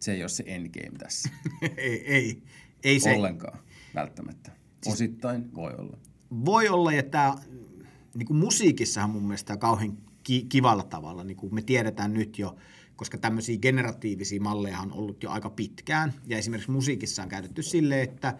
se- 0.00 0.12
ei 0.12 0.22
ole 0.22 0.28
se 0.28 0.44
endgame 0.46 0.98
tässä 0.98 1.30
ei, 1.76 2.14
ei, 2.14 2.42
ei 2.82 3.00
se, 3.00 3.14
ollenkaan 3.16 3.58
välttämättä. 3.94 4.52
Osittain 4.86 5.54
voi 5.54 5.74
olla. 5.78 5.98
voi 6.44 6.68
olla, 6.68 6.92
että 6.92 7.10
tämä, 7.10 7.34
niin 8.14 8.36
musiikissahan 8.36 9.10
mun 9.10 9.22
mielestä 9.22 9.56
kauhean 9.56 9.98
ki- 10.22 10.46
kivalla 10.48 10.82
tavalla, 10.82 11.24
niin 11.24 11.36
kuin 11.36 11.54
me 11.54 11.62
tiedetään 11.62 12.14
nyt 12.14 12.38
jo, 12.38 12.56
koska 13.00 13.18
tämmöisiä 13.18 13.58
generatiivisia 13.58 14.40
malleja 14.40 14.80
on 14.80 14.92
ollut 14.92 15.22
jo 15.22 15.30
aika 15.30 15.50
pitkään, 15.50 16.14
ja 16.26 16.38
esimerkiksi 16.38 16.70
musiikissa 16.70 17.22
on 17.22 17.28
käytetty 17.28 17.62
silleen, 17.62 18.02
että 18.02 18.38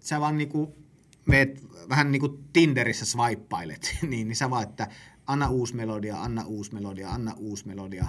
sä 0.00 0.20
vaan 0.20 0.38
niin 0.38 0.48
kuin 0.48 0.72
meet 1.26 1.64
vähän 1.88 2.12
niin 2.12 2.20
kuin 2.20 2.44
Tinderissä 2.52 3.04
swippailet, 3.04 3.96
niin, 4.08 4.28
niin 4.28 4.36
sä 4.36 4.50
vaan, 4.50 4.62
että 4.62 4.88
anna 5.26 5.50
uusi 5.50 5.76
melodia, 5.76 6.22
anna 6.22 6.44
uusi 6.46 6.74
melodia, 6.74 7.10
anna 7.10 7.34
uusi 7.36 7.66
melodia, 7.66 8.06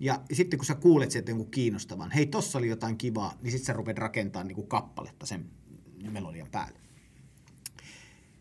ja 0.00 0.20
sitten 0.32 0.58
kun 0.58 0.66
sä 0.66 0.74
kuulet 0.74 1.10
sieltä 1.10 1.30
jonkun 1.30 1.50
kiinnostavan, 1.50 2.10
hei 2.10 2.26
tossa 2.26 2.58
oli 2.58 2.68
jotain 2.68 2.98
kivaa, 2.98 3.34
niin 3.42 3.50
sitten 3.50 3.66
sä 3.66 3.72
rupeat 3.72 3.98
rakentamaan 3.98 4.48
niin 4.48 4.68
kappaletta 4.68 5.26
sen 5.26 5.50
melodian 6.10 6.48
päälle. 6.50 6.80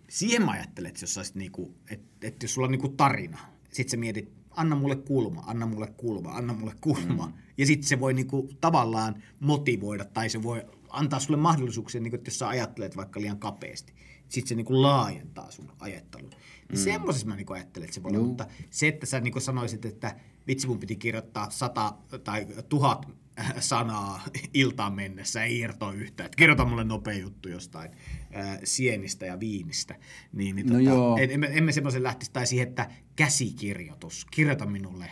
Siihen 0.10 0.46
mä 0.46 0.51
ajattelen, 0.51 0.89
että 0.89 1.03
jos, 1.03 1.13
sä 1.13 1.20
olisit 1.20 1.36
niinku, 1.36 1.75
että, 1.89 2.27
että 2.27 2.44
jos 2.44 2.53
sulla 2.53 2.67
on 2.67 2.72
niinku 2.72 2.89
tarina, 2.89 3.39
sit 3.72 3.89
sä 3.89 3.98
mietit, 3.98 4.38
anna 4.58 4.76
mulle 4.76 4.96
kulma, 4.96 5.44
anna 5.46 5.66
mulle 5.66 5.88
kulma, 5.98 6.32
anna 6.32 6.54
mulle 6.54 6.74
kulma. 6.82 7.26
Mm. 7.26 7.34
Ja 7.58 7.66
sitten 7.66 7.88
se 7.88 8.00
voi 8.00 8.14
niinku 8.14 8.50
tavallaan 8.62 9.24
motivoida 9.40 10.06
tai 10.06 10.30
se 10.30 10.44
voi 10.44 10.66
antaa 10.90 11.20
sulle 11.20 11.38
mahdollisuuksia, 11.38 12.02
niinku, 12.02 12.16
että 12.16 12.28
jos 12.28 12.40
sä 12.40 12.48
ajattelet 12.48 12.98
vaikka 12.98 13.22
liian 13.22 13.40
kapeasti, 13.40 13.94
sitten 14.29 14.48
se 14.48 14.55
niinku 14.55 14.81
laajentaa 14.81 15.51
sun 15.51 15.72
ajattelun. 15.79 16.29
Niin 16.29 16.79
mm. 16.79 16.84
semmoisessa 16.84 17.27
mä 17.27 17.36
niinku 17.36 17.53
ajattelen, 17.53 17.86
että 17.86 17.96
se 17.96 18.03
voi 18.03 18.12
olla, 18.12 18.27
mutta 18.27 18.48
se, 18.69 18.88
että 18.88 19.05
sä 19.05 19.19
niinku 19.19 19.39
sanoisit, 19.39 19.86
että 19.86 20.15
vitsi 20.48 20.67
mun 20.67 20.79
piti 20.79 20.96
kirjoittaa 20.96 21.50
sata 21.50 21.93
tai 22.24 22.48
tuhat 22.69 23.07
sanaa 23.60 24.22
iltaan 24.53 24.93
mennessä, 24.93 25.43
ei 25.43 25.60
irtoa 25.60 25.93
yhtään. 25.93 26.25
Että 26.25 26.36
kirjoita 26.36 26.65
mulle 26.65 26.84
nopea 26.84 27.17
juttu 27.17 27.50
jostain 27.50 27.91
ää, 28.31 28.60
sienistä 28.63 29.25
ja 29.25 29.39
viinistä. 29.39 29.96
Niin, 30.34 30.55
niin 30.55 30.67
No 30.67 30.96
tota, 30.96 31.22
en, 31.22 31.31
emme, 31.31 31.50
emme 31.53 31.72
semmoisen 31.72 32.03
lähtisi, 32.03 32.31
tai 32.31 32.48
siihen, 32.48 32.67
että 32.67 32.89
käsikirjoitus, 33.15 34.25
kirjoita 34.25 34.65
minulle 34.65 35.12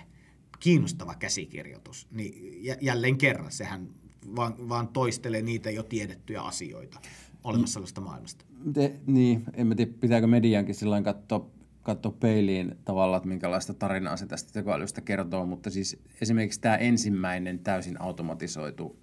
kiinnostava 0.59 1.15
käsikirjoitus. 1.15 2.07
Niin 2.11 2.63
jä- 2.63 2.77
jälleen 2.81 3.17
kerran, 3.17 3.51
sehän 3.51 3.89
vaan, 4.35 4.69
vaan 4.69 4.87
toistelee 4.87 5.41
niitä 5.41 5.71
jo 5.71 5.83
tiedettyjä 5.83 6.41
asioita 6.41 6.99
olemassa 7.45 7.79
olevasta 7.79 8.01
maailmasta. 8.01 8.45
Te, 8.73 8.99
niin, 9.07 9.43
en 9.53 9.67
mä 9.67 9.75
tiedä, 9.75 9.91
pitääkö 9.99 10.27
mediankin 10.27 10.75
silloin 10.75 11.03
katsoa, 11.03 11.51
katsoa 11.81 12.11
peiliin 12.11 12.75
tavallaan, 12.85 13.17
että 13.17 13.29
minkälaista 13.29 13.73
tarinaa 13.73 14.17
se 14.17 14.25
tästä 14.25 14.53
tekoälystä 14.53 15.01
kertoo, 15.01 15.45
mutta 15.45 15.69
siis 15.69 16.03
esimerkiksi 16.21 16.61
tämä 16.61 16.75
ensimmäinen 16.75 17.59
täysin 17.59 18.01
automatisoitu 18.01 18.99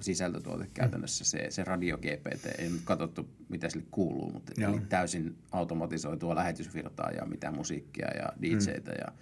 sisältötuote 0.00 0.70
käytännössä, 0.74 1.24
se, 1.24 1.46
se 1.50 1.64
radio 1.64 1.98
GPT, 1.98 2.46
ei 2.58 2.68
nyt 2.68 2.80
katsottu 2.84 3.28
mitä 3.48 3.68
sille 3.68 3.86
kuuluu, 3.90 4.30
mutta 4.32 4.52
Joo. 4.60 4.72
eli 4.72 4.80
täysin 4.88 5.36
automatisoitua 5.52 6.34
lähetysvirtaa 6.34 7.10
ja 7.10 7.26
mitä 7.26 7.50
musiikkia 7.50 8.08
ja 8.16 8.32
DJtä 8.42 8.92
ja 8.92 9.12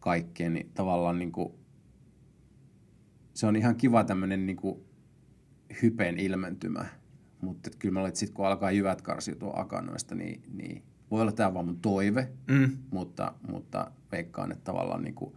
kaikkea, 0.00 0.50
niin 0.50 0.70
tavallaan 0.74 1.18
niin 1.18 1.32
kuin, 1.32 1.54
se 3.34 3.46
on 3.46 3.56
ihan 3.56 3.76
kiva 3.76 4.04
tämmöinen 4.04 4.46
niin 4.46 4.56
kuin 4.56 4.80
hypen 5.82 6.18
ilmentymä, 6.18 6.86
mutta 7.40 7.70
kyllä 7.78 7.92
mä 7.92 8.00
olen, 8.00 8.08
että 8.08 8.20
sit 8.20 8.30
kun 8.30 8.46
alkaa 8.46 8.70
jyvät 8.70 9.02
karsiutua 9.02 9.52
akanoista, 9.56 10.14
niin, 10.14 10.42
niin 10.52 10.82
voi 11.10 11.20
olla 11.22 11.32
tämä 11.32 11.54
vaan 11.54 11.66
mun 11.66 11.80
toive, 11.80 12.28
Mm. 12.50 12.76
mutta, 12.90 13.34
mutta 13.48 13.90
veikkaan, 14.12 14.52
että 14.52 14.64
tavallaan 14.64 15.02
niin 15.02 15.14
kuin, 15.14 15.34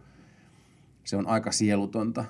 se 1.04 1.16
on 1.16 1.26
aika 1.26 1.52
sielutonta. 1.52 2.24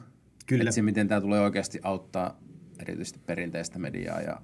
Kyllä. 0.46 0.62
Että 0.62 0.72
se, 0.72 0.82
miten 0.82 1.08
tämä 1.08 1.20
tulee 1.20 1.40
oikeasti 1.40 1.80
auttaa 1.82 2.40
erityisesti 2.78 3.18
perinteistä 3.26 3.78
mediaa 3.78 4.20
ja 4.20 4.42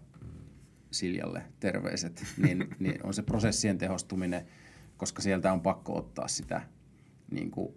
Siljalle 0.91 1.43
terveiset, 1.61 2.25
niin, 2.43 2.69
niin 2.79 3.07
on 3.07 3.15
se 3.15 3.23
prosessien 3.23 3.79
tehostuminen, 3.79 4.47
koska 4.97 5.23
sieltä 5.23 5.53
on 5.53 5.61
pakko 5.61 5.97
ottaa 5.97 6.29
sitä 6.29 6.61
niin 7.31 7.51
kuin, 7.51 7.75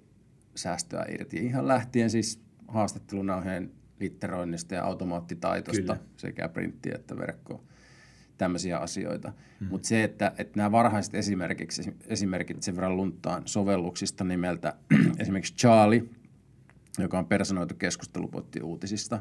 säästöä 0.56 1.06
irti. 1.10 1.38
Ihan 1.38 1.68
lähtien 1.68 2.10
siis 2.10 2.42
haastattelunauheen 2.68 3.72
litteroinnista 4.04 4.76
ja 4.76 4.84
automaattitaitosta 4.84 5.82
Kyllä. 5.82 5.98
sekä 6.18 6.50
printti 6.50 6.92
että 6.96 7.18
verkko 7.18 7.64
tämmöisiä 8.38 8.78
asioita. 8.78 9.34
Hmm. 9.60 9.68
Mutta 9.68 9.88
se, 9.88 10.04
että, 10.04 10.32
että 10.38 10.58
nämä 10.58 10.72
varhaiset 10.72 11.16
esimerkiksi, 11.16 11.96
esimerkit 12.08 12.64
sen 12.64 12.76
verran 12.76 12.98
lunttaan 12.98 13.42
sovelluksista 13.46 14.24
nimeltä 14.24 14.74
esimerkiksi 15.20 15.56
Charlie, 15.56 16.04
joka 16.98 17.20
on 17.20 17.26
personoitu 17.26 17.76
keskustelupotti 17.76 18.62
uutisista. 18.62 19.20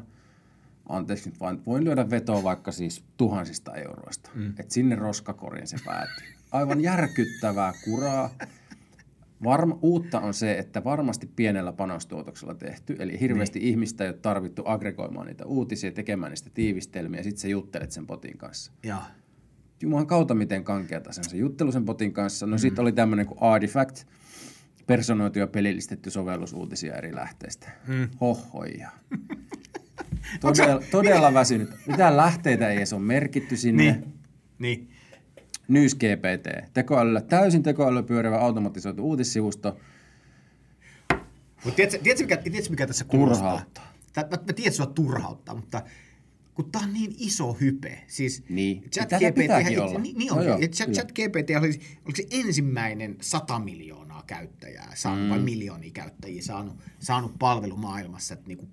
Anteeksi 0.89 1.29
nyt 1.29 1.39
vain, 1.39 1.65
voin 1.65 1.83
lyödä 1.83 2.09
vetoa 2.09 2.43
vaikka 2.43 2.71
siis 2.71 3.03
tuhansista 3.17 3.75
euroista. 3.75 4.29
Mm. 4.35 4.49
Että 4.49 4.73
sinne 4.73 4.95
roskakoriin 4.95 5.67
se 5.67 5.77
päätyy. 5.85 6.27
Aivan 6.51 6.81
järkyttävää 6.81 7.73
kuraa. 7.85 8.29
Varma, 9.43 9.79
uutta 9.81 10.19
on 10.19 10.33
se, 10.33 10.57
että 10.57 10.83
varmasti 10.83 11.29
pienellä 11.35 11.73
panostuotoksella 11.73 12.55
tehty, 12.55 12.95
eli 12.99 13.19
hirveästi 13.19 13.59
niin. 13.59 13.69
ihmistä 13.69 14.03
ei 14.03 14.09
ole 14.09 14.17
tarvittu 14.21 14.61
aggregoimaan 14.65 15.27
niitä 15.27 15.45
uutisia, 15.45 15.91
tekemään 15.91 16.31
niistä 16.31 16.49
tiivistelmiä, 16.53 17.19
ja 17.19 17.23
sitten 17.23 17.41
sä 17.41 17.47
juttelet 17.47 17.91
sen 17.91 18.07
potin 18.07 18.37
kanssa. 18.37 18.71
Ja. 18.83 19.01
Jumalan 19.81 20.07
kautta 20.07 20.35
miten 20.35 20.63
kankeata 20.63 21.13
se 21.13 21.21
on 21.21 21.29
se 21.29 21.37
juttelu 21.37 21.71
sen 21.71 21.85
potin 21.85 22.13
kanssa. 22.13 22.45
No 22.45 22.55
mm. 22.55 22.59
sitten 22.59 22.81
oli 22.81 22.91
tämmöinen 22.91 23.25
kuin 23.25 23.41
Artifact, 23.41 24.03
personoitu 24.87 25.39
ja 25.39 25.47
pelillistetty 25.47 26.09
sovellus 26.09 26.53
uutisia 26.53 26.95
eri 26.95 27.15
lähteistä. 27.15 27.69
Mm. 27.87 28.09
Hohoja. 28.21 28.89
Todella, 30.41 30.81
todella 30.91 31.33
väsynyt. 31.33 31.69
Mitään 31.87 32.17
lähteitä 32.17 32.69
ei 32.69 32.77
edes 32.77 32.93
ole 32.93 33.01
merkitty 33.01 33.57
sinne. 33.57 33.83
Niin. 33.83 34.13
Niin. 34.59 34.92
Niin. 35.67 35.81
News 35.81 35.95
GPT. 35.95 36.73
Tekoälyllä, 36.73 37.21
täysin 37.21 37.63
tekoälyllä 37.63 38.03
pyörivä 38.03 38.39
automatisoitu 38.39 39.03
uutissivusto. 39.03 39.77
Mutta 41.65 41.75
tiedätkö, 41.75 41.99
tiedätkö, 42.03 42.23
mikä, 42.23 42.37
tiedätkö, 42.37 42.69
mikä 42.69 42.87
tässä 42.87 43.05
kuulostaa? 43.05 43.49
Turhauttaa. 43.49 43.93
Tää, 44.13 44.23
mä, 44.23 44.29
mä 44.29 44.53
tiedän, 44.53 44.67
että 44.67 44.77
sua 44.77 44.85
turhauttaa, 44.85 45.55
mutta 45.55 45.81
kun 46.53 46.71
tää 46.71 46.81
on 46.81 46.93
niin 46.93 47.15
iso 47.19 47.53
hype, 47.53 48.03
siis 48.07 48.43
Niin. 48.49 48.81
chat 48.81 49.09
Tätä 49.09 49.31
GPT, 49.31 49.35
pitääkin 49.35 49.81
olla. 49.81 49.99
Niin, 49.99 50.17
niin 50.17 50.29
No 50.29 50.39
on, 50.39 50.45
joo, 50.45 50.57
ja 50.57 50.67
chat, 50.67 50.89
chat 50.89 51.11
GPT 51.11 51.49
oli, 51.57 51.67
oliko 52.05 52.15
se 52.15 52.27
ensimmäinen 52.31 53.17
100 53.21 53.59
miljoonaa 53.59 54.23
käyttäjää 54.27 54.91
saanut, 54.95 55.23
mm. 55.23 55.29
vai 55.29 55.39
miljoonia 55.39 55.91
käyttäjiä 55.91 56.41
saanut, 56.41 56.77
saanut 56.99 57.39
palvelu 57.39 57.77
maailmassa, 57.77 58.33
että 58.33 58.47
niinku 58.47 58.67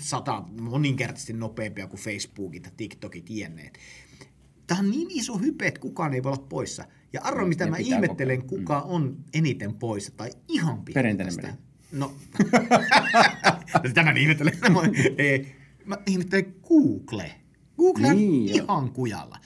sata 0.00 0.44
moninkertaisesti 0.60 1.32
nopeampia 1.32 1.86
kuin 1.86 2.00
Facebookit 2.00 2.64
ja 2.64 2.70
TikTokit 2.76 3.30
jenneet. 3.30 3.78
Tämä 4.66 4.80
on 4.80 4.90
niin 4.90 5.08
iso 5.10 5.38
hype, 5.38 5.66
että 5.66 5.80
kukaan 5.80 6.14
ei 6.14 6.22
voi 6.22 6.32
olla 6.32 6.46
poissa. 6.48 6.84
Ja 7.12 7.20
arvo, 7.24 7.46
mitä 7.46 7.64
ne 7.64 7.70
mä 7.70 7.76
ihmettelen, 7.76 8.42
koko- 8.42 8.56
kuka 8.56 8.80
on 8.80 9.16
eniten 9.34 9.74
poissa 9.74 10.12
tai 10.16 10.30
ihan 10.48 10.84
Perinteinen 10.94 11.34
tästä. 11.36 11.54
No, 11.92 12.12
tämän 13.94 14.16
ihmettelen. 14.16 14.54
Ei, 15.18 15.54
Mä 15.84 15.98
ihmettelen 16.06 16.54
Google. 16.68 17.32
Google 17.78 18.06
on 18.08 18.16
Niin, 18.16 18.54
ihan 18.54 18.90
kujalla. 18.90 19.38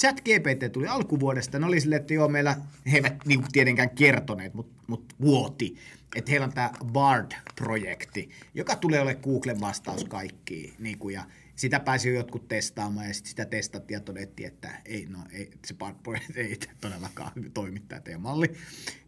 Chat 0.00 0.20
GPT 0.20 0.72
tuli 0.72 0.86
alkuvuodesta, 0.86 1.58
ne 1.58 1.66
oli 1.66 1.80
silleen, 1.80 2.00
että 2.00 2.14
joo, 2.14 2.28
meillä, 2.28 2.56
he 2.92 2.96
eivät 2.96 3.14
niin 3.26 3.40
kuin 3.40 3.52
tietenkään 3.52 3.90
kertoneet, 3.90 4.54
mutta 4.54 4.82
mut 4.86 5.14
vuoti, 5.20 5.76
että 6.16 6.30
heillä 6.30 6.44
on 6.46 6.52
tämä 6.52 6.70
BARD-projekti, 6.92 8.30
joka 8.54 8.76
tulee 8.76 9.00
olemaan 9.00 9.22
Googlen 9.24 9.60
vastaus 9.60 10.04
kaikkiin. 10.04 10.74
Niin 10.78 10.98
kuin, 10.98 11.14
ja 11.14 11.24
sitä 11.56 11.80
pääsi 11.80 12.08
jo 12.08 12.14
jotkut 12.14 12.48
testaamaan 12.48 13.06
ja 13.06 13.14
sit 13.14 13.26
sitä 13.26 13.44
testattiin 13.44 13.96
ja 13.96 14.00
todettiin, 14.00 14.46
että 14.46 14.80
ei, 14.84 15.06
no, 15.06 15.18
ei, 15.32 15.50
se 15.66 15.74
BARD-projekti 15.74 16.40
ei 16.40 16.58
todellakaan 16.80 17.32
toimi 17.54 17.80
tämä 17.80 18.00
teidän 18.00 18.20
malli. 18.20 18.52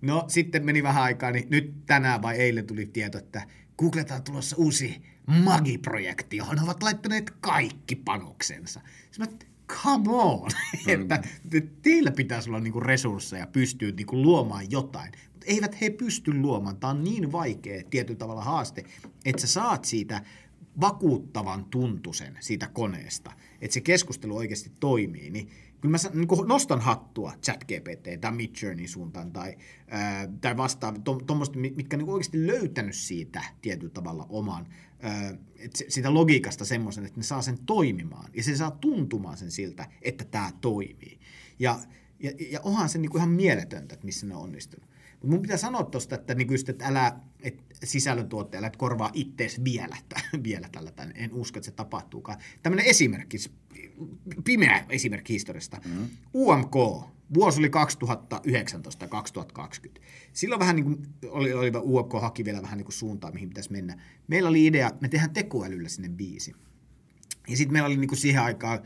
No 0.01 0.25
sitten 0.29 0.65
meni 0.65 0.83
vähän 0.83 1.03
aikaa, 1.03 1.31
niin 1.31 1.47
nyt 1.51 1.87
tänään 1.87 2.23
vai 2.23 2.37
eilen 2.37 2.67
tuli 2.67 2.87
tieto, 2.87 3.19
että 3.19 3.47
Googlelta 3.79 4.15
on 4.15 4.23
tulossa 4.23 4.57
uusi 4.57 5.03
Magi-projekti, 5.27 6.37
johon 6.37 6.59
he 6.59 6.65
ovat 6.65 6.83
laittaneet 6.83 7.31
kaikki 7.41 7.97
panoksensa. 7.97 8.81
Sitten 9.11 9.49
come 9.67 10.09
on, 10.09 10.51
että 10.87 11.23
teillä 11.83 12.11
pitäisi 12.11 12.51
olla 12.51 12.61
niinku 12.61 12.81
resursseja 12.81 13.47
pystyä 13.47 13.91
niinku 13.91 14.23
luomaan 14.23 14.71
jotain, 14.71 15.13
mutta 15.33 15.47
eivät 15.47 15.81
he 15.81 15.91
pysty 15.91 16.35
luomaan. 16.35 16.77
Tämä 16.77 16.91
on 16.91 17.05
niin 17.05 17.33
vaikea 17.33 17.83
tietyllä 17.91 18.19
tavalla 18.19 18.45
haaste, 18.45 18.85
että 19.25 19.41
sä 19.41 19.47
saat 19.47 19.85
siitä 19.85 20.23
vakuuttavan 20.81 21.65
tuntusen 21.65 22.37
siitä 22.41 22.69
koneesta, 22.73 23.33
että 23.61 23.75
se 23.75 23.81
keskustelu 23.81 24.37
oikeasti 24.37 24.73
toimii, 24.81 25.31
niin 25.31 25.49
kyllä 25.81 25.93
mä 25.93 26.11
niin 26.15 26.49
nostan 26.49 26.81
hattua 26.81 27.33
ChatGPT 27.43 28.21
tai 28.21 28.33
Midjourneyn 28.33 28.89
suuntaan 28.89 29.33
tai, 29.33 29.57
ää, 29.89 30.29
tai 30.41 30.57
vastaavaa, 30.57 31.03
tuommoista, 31.27 31.59
mitkä 31.59 31.97
on 31.97 31.99
niin 31.99 32.11
oikeasti 32.11 32.47
löytänyt 32.47 32.95
siitä 32.95 33.43
tietyllä 33.63 33.93
tavalla 33.93 34.27
oman, 34.29 34.67
ää, 35.01 35.35
sitä 35.89 36.15
logiikasta 36.15 36.65
semmoisen, 36.65 37.07
että 37.07 37.21
ne 37.21 37.25
saa 37.25 37.43
sen 37.43 37.59
toimimaan 37.67 38.31
ja 38.35 38.43
se 38.43 38.57
saa 38.57 38.71
tuntumaan 38.71 39.37
sen 39.37 39.51
siltä, 39.51 39.89
että 40.03 40.25
tämä 40.25 40.53
toimii. 40.61 41.21
Ja, 41.59 41.79
ja, 42.21 42.33
ja 42.51 42.61
onhan 42.61 42.89
se 42.89 42.99
niin 42.99 43.11
kuin 43.11 43.21
ihan 43.21 43.31
mieletöntä, 43.31 43.95
että 43.95 44.07
missä 44.07 44.27
ne 44.27 44.35
on 44.35 44.43
onnistunut. 44.43 44.88
Mutta 45.21 45.35
mun 45.35 45.43
pitää 45.43 45.57
sanoa 45.57 45.83
tuosta, 45.83 46.15
että, 46.15 46.35
niin 46.35 46.53
just, 46.53 46.69
että 46.69 46.87
älä 46.87 47.13
et 47.41 47.63
sisällöntuottaja, 47.85 48.59
älä 48.59 48.71
korvaa 48.77 49.11
ittees 49.13 49.65
vielä, 49.65 49.97
vielä 50.45 50.69
tällä, 50.73 50.91
tai 50.91 51.07
en 51.15 51.33
usko, 51.33 51.59
että 51.59 51.65
se 51.65 51.73
tapahtuukaan. 51.73 52.39
Tämmöinen 52.63 52.87
esimerkki, 52.87 53.37
pimeä 54.45 54.85
esimerkki 54.89 55.33
historiasta. 55.33 55.81
Mm-hmm. 55.85 56.09
UMK, 56.35 56.75
vuosi 57.35 57.59
oli 57.59 57.71
2019 57.71 59.09
2020. 59.09 60.01
Silloin 60.33 60.59
vähän 60.59 60.77
niin 60.77 60.85
kuin 60.85 61.07
oli, 61.29 61.53
oli 61.53 61.73
UMK 61.83 62.13
haki 62.21 62.45
vielä 62.45 62.63
vähän 62.63 62.79
niin 62.79 62.85
kuin 62.85 62.95
suuntaa, 62.95 63.33
mihin 63.33 63.49
pitäisi 63.49 63.73
mennä. 63.73 64.03
Meillä 64.29 64.49
oli 64.49 64.67
idea, 64.67 64.91
me 65.01 65.09
tehdään 65.09 65.33
tekoälyllä 65.33 65.89
sinne 65.89 66.09
biisi. 66.09 66.53
Ja 67.49 67.57
sitten 67.57 67.73
meillä 67.73 67.87
oli 67.87 67.97
niin 67.97 68.09
kuin 68.09 68.19
siihen 68.19 68.43
aikaan, 68.43 68.81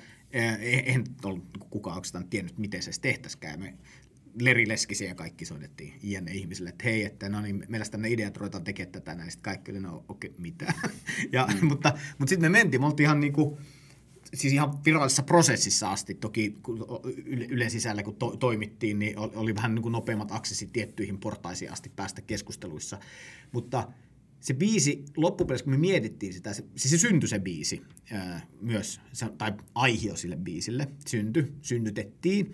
en 0.85 1.05
ollut 1.25 1.45
kukaan 1.71 1.97
oikeastaan 1.97 2.29
tiennyt, 2.29 2.59
miten 2.59 2.83
se 2.83 2.91
tehtäisikään. 3.01 3.61
Me 3.61 3.75
Leri 4.41 4.69
Leskisiä 4.69 5.09
ja 5.09 5.15
kaikki 5.15 5.45
soitettiin 5.45 5.95
iänne 6.05 6.33
ihmisille, 6.33 6.71
että 6.71 6.85
hei, 6.85 7.05
että 7.05 7.29
no 7.29 7.41
niin, 7.41 7.65
meillä 7.69 7.87
tänne 7.91 8.09
idea, 8.09 8.29
että 8.29 8.41
ruvetaan 8.41 8.65
tekemään 8.65 8.93
tätä 8.93 9.15
näin. 9.15 9.31
Sitten 9.31 9.43
kaikki 9.43 9.71
oli, 9.71 9.81
no 9.81 10.05
okei, 10.09 10.31
okay, 10.31 10.41
mitä. 10.43 10.75
ja, 11.33 11.49
mm. 11.63 11.67
Mutta, 11.69 11.93
mutta 12.19 12.31
sitten 12.31 12.53
me 12.53 12.59
mentiin, 12.59 12.81
me 12.81 12.87
oltiin 12.87 13.05
ihan 13.05 13.21
niin 13.21 13.33
kuin, 13.33 13.59
siis 14.35 14.53
ihan 14.53 14.85
virallisessa 14.85 15.23
prosessissa 15.23 15.91
asti, 15.91 16.15
toki 16.15 16.55
Ylen 17.25 17.71
sisällä 17.71 18.03
kun 18.03 18.17
to, 18.17 18.37
toimittiin, 18.37 18.99
niin 18.99 19.19
oli, 19.19 19.33
oli 19.35 19.55
vähän 19.55 19.75
niin 19.75 19.83
kuin 19.83 19.93
nopeammat 19.93 20.33
aksessit 20.33 20.73
tiettyihin 20.73 21.19
portaisiin 21.19 21.73
asti 21.73 21.93
päästä 21.97 22.23
keskusteluissa. 22.23 22.99
Mutta 23.53 23.89
se 24.41 24.55
biisi, 24.55 25.05
loppupeleissä 25.17 25.65
kun 25.65 25.73
me 25.73 25.79
mietittiin 25.79 26.33
sitä, 26.33 26.53
se, 26.53 26.65
siis 26.77 26.91
se 26.91 26.99
syntyi 26.99 27.29
se 27.29 27.39
biisi 27.39 27.83
ää, 28.13 28.47
myös, 28.61 29.01
se, 29.13 29.27
tai 29.39 29.53
aihio 29.75 30.17
sille 30.17 30.37
biisille, 30.37 30.89
syntyi, 31.07 31.53
synnytettiin. 31.63 32.53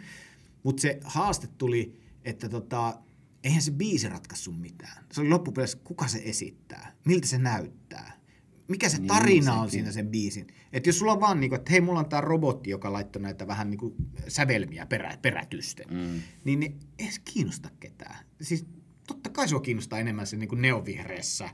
Mutta 0.68 0.80
se 0.80 1.00
haaste 1.04 1.46
tuli, 1.46 2.00
että 2.24 2.48
tota, 2.48 2.98
eihän 3.44 3.62
se 3.62 3.70
biisi 3.70 4.08
ratkaissut 4.08 4.60
mitään. 4.60 5.04
Se 5.12 5.20
oli 5.20 5.28
loppupeleissä, 5.28 5.78
kuka 5.84 6.08
se 6.08 6.22
esittää, 6.24 6.92
miltä 7.04 7.26
se 7.26 7.38
näyttää, 7.38 8.20
mikä 8.68 8.88
se 8.88 8.98
niin, 8.98 9.08
tarina 9.08 9.52
niin, 9.52 9.62
on 9.62 9.70
siinä 9.70 9.92
sen 9.92 10.08
biisin. 10.08 10.46
Että 10.72 10.88
jos 10.88 10.98
sulla 10.98 11.12
on 11.12 11.20
vaan 11.20 11.40
niin 11.40 11.50
kuin, 11.50 11.58
että 11.58 11.70
hei, 11.70 11.80
mulla 11.80 11.98
on 11.98 12.08
tämä 12.08 12.20
robotti, 12.20 12.70
joka 12.70 12.92
laittoi 12.92 13.22
näitä 13.22 13.46
vähän 13.46 13.70
niin 13.70 13.78
kuin 13.78 13.94
sävelmiä 14.28 14.86
perä, 14.86 15.18
perätysten, 15.22 15.86
mm. 15.90 16.22
niin 16.44 16.60
ne 16.60 16.72
ei 16.98 17.12
se 17.12 17.20
kiinnosta 17.32 17.70
ketään. 17.80 18.26
Siis 18.40 18.66
totta 19.06 19.30
kai 19.30 19.48
sua 19.48 19.60
kiinnostaa 19.60 19.98
enemmän 19.98 20.26
se 20.26 20.36
niin 20.36 20.48
kuin 20.48 20.62
neovihreässä 20.62 21.50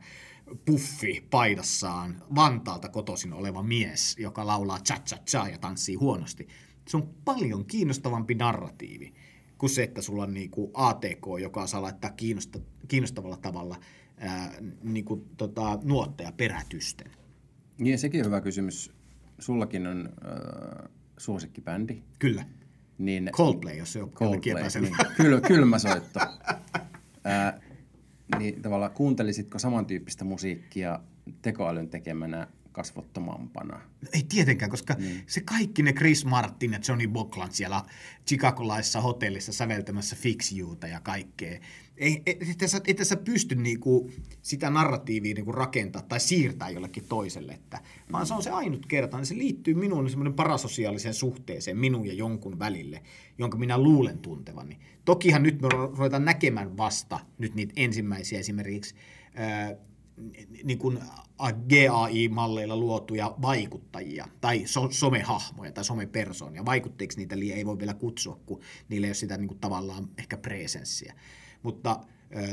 puffi 0.65 1.27
paidassaan 1.31 2.23
Vantaalta 2.35 2.89
kotoisin 2.89 3.33
oleva 3.33 3.63
mies, 3.63 4.17
joka 4.19 4.47
laulaa 4.47 4.81
cha 4.81 4.97
cha 5.07 5.17
cha 5.17 5.49
ja 5.49 5.59
tanssii 5.59 5.95
huonosti 5.95 6.49
se 6.89 6.97
on 6.97 7.15
paljon 7.25 7.65
kiinnostavampi 7.65 8.35
narratiivi 8.35 9.15
kuin 9.59 9.71
se, 9.71 9.83
että 9.83 10.03
sulla 10.03 10.23
on 10.23 10.35
niin 10.35 10.51
kuin 10.51 10.71
ATK, 10.75 11.27
joka 11.41 11.67
saa 11.67 11.83
laittaa 11.83 12.11
kiinnosta, 12.11 12.59
kiinnostavalla 12.89 13.37
tavalla 13.37 13.77
ää, 14.17 14.53
niin 14.83 15.05
kuin, 15.05 15.25
tota, 15.37 15.79
nuotteja 15.83 16.33
perätysten. 16.33 17.11
Niin, 17.79 17.99
sekin 17.99 18.21
on 18.21 18.27
hyvä 18.27 18.41
kysymys. 18.41 18.93
Sullakin 19.39 19.87
on 19.87 20.09
äh, 20.09 20.89
suosikkibändi. 21.19 22.03
Kyllä. 22.19 22.45
Niin, 22.99 23.31
Coldplay, 23.33 23.77
jos 23.77 23.93
se 23.93 24.03
on 24.03 24.11
Coldplay, 24.11 24.65
niin, 24.81 24.97
kyl, 25.17 25.41
kylmä 25.41 25.79
soitto. 25.79 26.21
äh, 27.27 27.61
niin 28.39 28.63
tavallaan 28.63 28.93
kuuntelisitko 28.93 29.59
samantyyppistä 29.59 30.25
musiikkia 30.25 31.01
tekoälyn 31.43 31.89
tekemänä 31.89 32.47
kasvottomampana. 32.75 33.81
Ei 34.13 34.23
tietenkään, 34.23 34.71
koska 34.71 34.95
niin. 34.95 35.23
se 35.27 35.41
kaikki 35.41 35.83
ne 35.83 35.93
Chris 35.93 36.25
Martin 36.25 36.73
ja 36.73 36.79
Johnny 36.89 37.09
Bockland 37.09 37.53
siellä 37.53 37.83
Chicagolaisessa 38.27 39.01
hotellissa 39.01 39.53
säveltämässä 39.53 40.17
Fix 40.17 40.53
Youta 40.59 40.87
ja 40.87 41.01
kaikkea. 41.01 41.61
Ei, 41.97 42.23
ei, 42.27 42.39
tässä, 42.59 42.81
ei 42.87 42.95
tässä 42.95 43.17
pysty 43.17 43.55
niinku 43.55 44.11
sitä 44.43 44.71
narratiivia 44.71 45.35
niinku 45.35 45.53
rakentaa 45.53 46.03
tai 46.03 46.21
siirtää 46.21 46.71
jollekin 46.71 47.05
toiselle, 47.09 47.53
että, 47.53 47.81
vaan 48.13 48.27
se 48.27 48.35
on 48.35 48.43
se 48.43 48.51
ainut 48.51 48.87
kerta, 48.87 49.17
niin 49.17 49.27
se 49.27 49.39
liittyy 49.39 49.75
minuun 49.75 50.11
semmoinen 50.11 50.35
parasosiaaliseen 50.35 51.15
suhteeseen 51.15 51.77
minun 51.77 52.07
ja 52.07 52.15
jonkun 52.15 52.59
välille, 52.59 53.03
jonka 53.39 53.59
minä 53.59 53.79
luulen 53.79 54.19
tuntevani. 54.19 54.79
Tokihan 55.05 55.43
nyt 55.43 55.63
me 55.63 55.69
ruvetaan 55.69 56.25
näkemään 56.25 56.77
vasta 56.77 57.21
nyt 57.39 57.55
niitä 57.55 57.73
ensimmäisiä 57.77 58.39
esimerkiksi 58.39 58.95
niin 60.65 60.79
kuin 60.79 60.99
GAI-malleilla 61.69 62.77
luotuja 62.77 63.35
vaikuttajia 63.43 64.29
tai 64.41 64.67
so- 64.67 64.91
somehahmoja 64.91 65.73
tai 65.73 65.85
somepersoonia. 65.85 66.65
Vaikutteiksi 66.65 67.19
niitä 67.19 67.37
ei 67.55 67.67
voi 67.67 67.79
vielä 67.79 67.95
kutsua, 67.95 68.41
kun 68.47 68.61
niillä 68.89 69.07
ei 69.07 69.09
ole 69.09 69.15
sitä 69.15 69.37
niin 69.37 69.49
kuin 69.49 69.61
tavallaan 69.61 70.09
ehkä 70.19 70.37
presenssiä 70.37 71.15
mutta, 71.65 72.01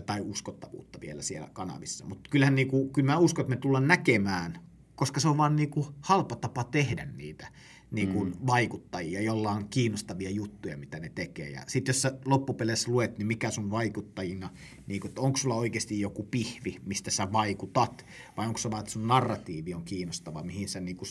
tai 0.06 0.22
uskottavuutta 0.22 1.02
vielä 1.02 1.22
siellä 1.22 1.50
kanavissa. 1.54 2.06
Mutta 2.06 2.30
kyllähän 2.30 2.56
niin 2.56 2.68
kuin, 2.68 2.90
kyllä 2.90 3.06
mä 3.12 3.18
uskon, 3.18 3.44
että 3.44 3.56
me 3.56 3.62
tullaan 3.62 3.88
näkemään, 3.88 4.60
koska 4.96 5.20
se 5.20 5.28
on 5.28 5.38
vaan 5.38 5.56
niin 5.56 5.70
kuin 5.70 5.88
halpa 6.02 6.36
tapa 6.36 6.64
tehdä 6.64 7.06
niitä 7.06 7.48
niin 7.92 8.14
kuin 8.14 8.30
mm. 8.30 8.48
vaikuttajia, 8.48 9.22
jolla 9.22 9.52
on 9.52 9.68
kiinnostavia 9.70 10.30
juttuja, 10.30 10.78
mitä 10.78 11.00
ne 11.00 11.12
tekee. 11.16 11.50
Ja 11.50 11.64
sitten 11.68 11.94
jos 11.94 12.02
sä 12.02 12.18
loppupeleissä 12.26 12.92
luet, 12.92 13.18
niin 13.18 13.28
mikä 13.28 13.52
sun 13.52 13.72
vaikuttajina, 13.72 14.50
niin 14.88 15.02
kuin, 15.02 15.14
onko 15.18 15.38
sulla 15.38 15.56
oikeasti 15.56 16.00
joku 16.00 16.24
pihvi, 16.24 16.78
mistä 16.86 17.12
sä 17.12 17.32
vaikutat, 17.32 18.06
vai 18.38 18.48
onko 18.48 18.58
se 18.58 18.72
vaan, 18.72 18.80
että 18.80 18.92
sun 18.92 19.08
narratiivi 19.08 19.74
on 19.74 19.84
kiinnostava, 19.84 20.44
mihin 20.44 20.70
sä 20.70 20.80
niin 20.80 20.98
kuin, 20.98 21.10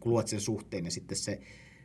kun 0.00 0.12
luet 0.12 0.28
sen 0.28 0.40
suhteen 0.40 0.84
ja 0.84 0.90
sitten 0.90 1.18
se 1.18 1.40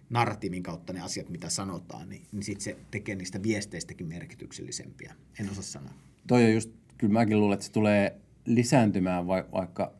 narratiivin 0.09 0.63
kautta 0.63 0.93
ne 0.93 1.01
asiat, 1.01 1.29
mitä 1.29 1.49
sanotaan, 1.49 2.09
niin, 2.09 2.23
niin 2.31 2.43
sitten 2.43 2.63
se 2.63 2.77
tekee 2.91 3.15
niistä 3.15 3.43
viesteistäkin 3.43 4.07
merkityksellisempiä. 4.07 5.15
En 5.39 5.49
osaa 5.49 5.63
sanoa. 5.63 5.93
Toi 6.27 6.45
on 6.45 6.53
just, 6.53 6.71
kyllä 6.97 7.13
mäkin 7.13 7.39
luulen, 7.39 7.53
että 7.53 7.65
se 7.65 7.71
tulee 7.71 8.15
lisääntymään, 8.45 9.27
vaikka 9.27 9.93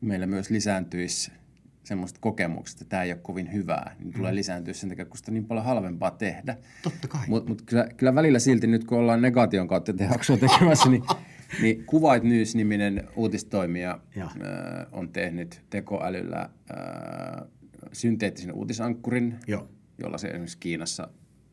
meillä 0.00 0.26
myös 0.26 0.50
lisääntyisi 0.50 1.30
semmoista 1.84 2.20
kokemuksesta, 2.20 2.84
että 2.84 2.90
tämä 2.90 3.02
ei 3.02 3.12
ole 3.12 3.20
kovin 3.22 3.52
hyvää, 3.52 3.96
niin 3.98 4.12
tulee 4.12 4.32
mm. 4.32 4.36
lisääntyä 4.36 4.74
sen 4.74 4.88
takia, 4.88 5.04
kun 5.04 5.16
sitä 5.16 5.30
on 5.30 5.34
niin 5.34 5.44
paljon 5.44 5.64
halvempaa 5.64 6.10
tehdä. 6.10 6.56
Totta 6.82 7.08
kai. 7.08 7.20
Mutta 7.28 7.48
mut 7.48 7.62
kyllä, 7.62 7.88
kyllä 7.96 8.14
välillä 8.14 8.38
silti 8.38 8.66
nyt, 8.66 8.84
kun 8.84 8.98
ollaan 8.98 9.22
negaation 9.22 9.68
kautta 9.68 9.92
jaksoa 10.10 10.36
tekemässä, 10.36 10.90
niin, 10.90 11.02
niin 11.62 11.84
Kuvait 11.84 12.22
News-niminen 12.22 13.08
uutistoimija 13.16 14.00
äh, 14.18 14.28
on 14.92 15.08
tehnyt 15.08 15.62
tekoälyllä 15.70 16.40
äh, 16.40 17.48
synteettisen 17.92 18.52
uutisankkurin, 18.52 19.38
Joo. 19.46 19.68
jolla 19.98 20.18
se 20.18 20.28
esimerkiksi 20.28 20.58
Kiinassa 20.58 21.08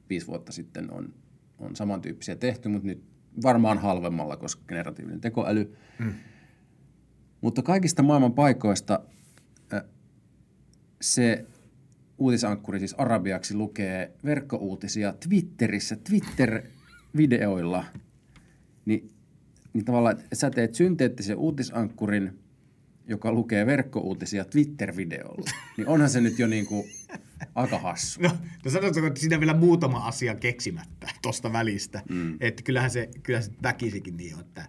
viisi 0.10 0.28
vuotta 0.28 0.52
sitten 0.52 0.94
on, 0.94 1.14
on 1.60 1.76
samantyyppisiä 1.76 2.36
tehty, 2.36 2.70
mutta 2.70 2.88
nyt 2.88 3.04
varmaan 3.44 3.78
halvemmalla, 3.78 4.38
koska 4.38 4.64
generatiivinen 4.68 5.22
tekoäly. 5.22 5.78
Mm. 6.00 6.14
Mutta 7.42 7.62
kaikista 7.62 8.04
maailman 8.04 8.34
paikoista 8.34 9.00
se 11.02 11.46
uutisankkuri 12.18 12.80
siis 12.80 12.94
arabiaksi 12.94 13.54
lukee 13.56 14.12
verkkouutisia 14.26 15.14
Twitterissä, 15.14 15.96
Twitter-videoilla, 15.96 17.86
niin, 18.86 19.12
niin 19.74 19.86
tavallaan, 19.86 20.20
että 20.20 20.36
sä 20.36 20.50
teet 20.50 20.76
synteettisen 20.76 21.38
uutisankkurin, 21.38 22.40
joka 23.08 23.34
lukee 23.34 23.66
verkkouutisia 23.66 24.46
Twitter-videolla, 24.46 25.52
niin 25.78 25.88
onhan 25.88 26.10
se 26.10 26.22
nyt 26.22 26.40
jo 26.40 26.48
niin 26.48 26.66
kuin 26.66 26.90
aika 27.56 27.80
hassu. 27.80 28.22
No, 28.22 28.30
no 28.66 28.72
sanotko, 28.72 29.08
että 29.08 29.20
siinä 29.20 29.40
vielä 29.40 29.54
muutama 29.54 30.08
asia 30.08 30.36
keksimättä 30.36 31.08
tuosta 31.22 31.54
välistä. 31.54 32.02
Mm. 32.10 32.38
Että 32.40 32.64
kyllähän 32.64 32.92
se, 32.92 33.10
kyllähän 33.24 33.44
se 33.44 33.52
väkisikin 33.64 34.18
niin 34.18 34.36
on, 34.36 34.42
että 34.42 34.66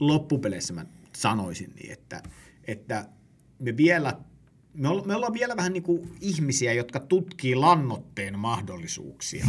loppupeleissä 0.00 0.74
mä 0.74 0.86
sanoisin 1.16 1.72
niin, 1.74 1.92
että, 1.92 2.22
että 2.64 3.08
me 3.58 3.76
vielä 3.76 4.18
me, 4.76 4.88
olla, 4.88 5.02
me 5.04 5.14
ollaan 5.14 5.34
vielä 5.34 5.56
vähän 5.56 5.72
niin 5.72 5.82
kuin 5.82 6.12
ihmisiä, 6.20 6.72
jotka 6.72 7.00
tutkii 7.00 7.54
lannotteen 7.54 8.38
mahdollisuuksia. 8.38 9.46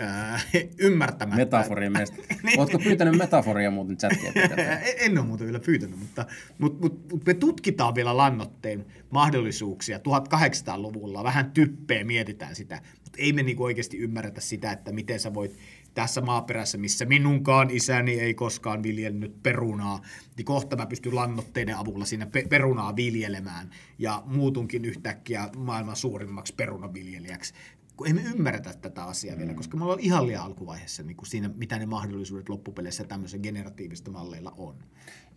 ymmärtämättä. 0.78 1.44
Metaforia 1.44 1.90
meistä. 1.90 2.16
niin. 2.42 2.60
Oletko 2.60 2.78
pyytänyt 2.78 3.18
metaforia 3.18 3.70
muuten 3.70 3.96
chatia? 3.96 4.32
en 5.04 5.18
ole 5.18 5.26
muuten 5.26 5.46
vielä 5.46 5.60
pyytänyt, 5.60 5.98
mutta, 5.98 6.26
mutta, 6.58 6.82
mutta, 6.82 7.14
mutta 7.14 7.30
me 7.30 7.34
tutkitaan 7.34 7.94
vielä 7.94 8.16
lannotteen 8.16 8.86
mahdollisuuksia 9.10 9.98
1800-luvulla. 9.98 11.24
Vähän 11.24 11.50
typpeä 11.50 12.04
mietitään 12.04 12.54
sitä, 12.54 12.82
mutta 13.04 13.18
ei 13.18 13.32
me 13.32 13.42
niin 13.42 13.60
oikeasti 13.60 13.98
ymmärretä 13.98 14.40
sitä, 14.40 14.72
että 14.72 14.92
miten 14.92 15.20
sä 15.20 15.34
voit 15.34 15.56
tässä 16.00 16.20
maaperässä, 16.20 16.78
missä 16.78 17.04
minunkaan 17.04 17.70
isäni 17.70 18.20
ei 18.20 18.34
koskaan 18.34 18.82
viljellyt 18.82 19.42
perunaa, 19.42 20.02
niin 20.36 20.44
kohta 20.44 20.76
mä 20.76 20.86
pystyn 20.86 21.14
lannoitteiden 21.14 21.76
avulla 21.76 22.04
siinä 22.04 22.26
pe- 22.26 22.46
perunaa 22.48 22.96
viljelemään 22.96 23.70
ja 23.98 24.22
muutunkin 24.26 24.84
yhtäkkiä 24.84 25.48
maailman 25.56 25.96
suurimmaksi 25.96 26.54
perunaviljelijäksi 26.54 27.54
kun 27.96 28.08
emme 28.08 28.22
ymmärretä 28.22 28.72
tätä 28.72 29.04
asiaa 29.04 29.36
mm. 29.36 29.40
vielä, 29.40 29.54
koska 29.54 29.76
me 29.76 29.84
ollaan 29.84 30.00
ihan 30.00 30.26
liian 30.26 30.44
alkuvaiheessa 30.44 31.02
niin 31.02 31.16
kuin 31.16 31.26
siinä, 31.26 31.50
mitä 31.56 31.78
ne 31.78 31.86
mahdollisuudet 31.86 32.48
loppupeleissä 32.48 33.04
tämmöisen 33.04 33.40
generatiivista 33.42 34.10
malleilla 34.10 34.54
on. 34.56 34.74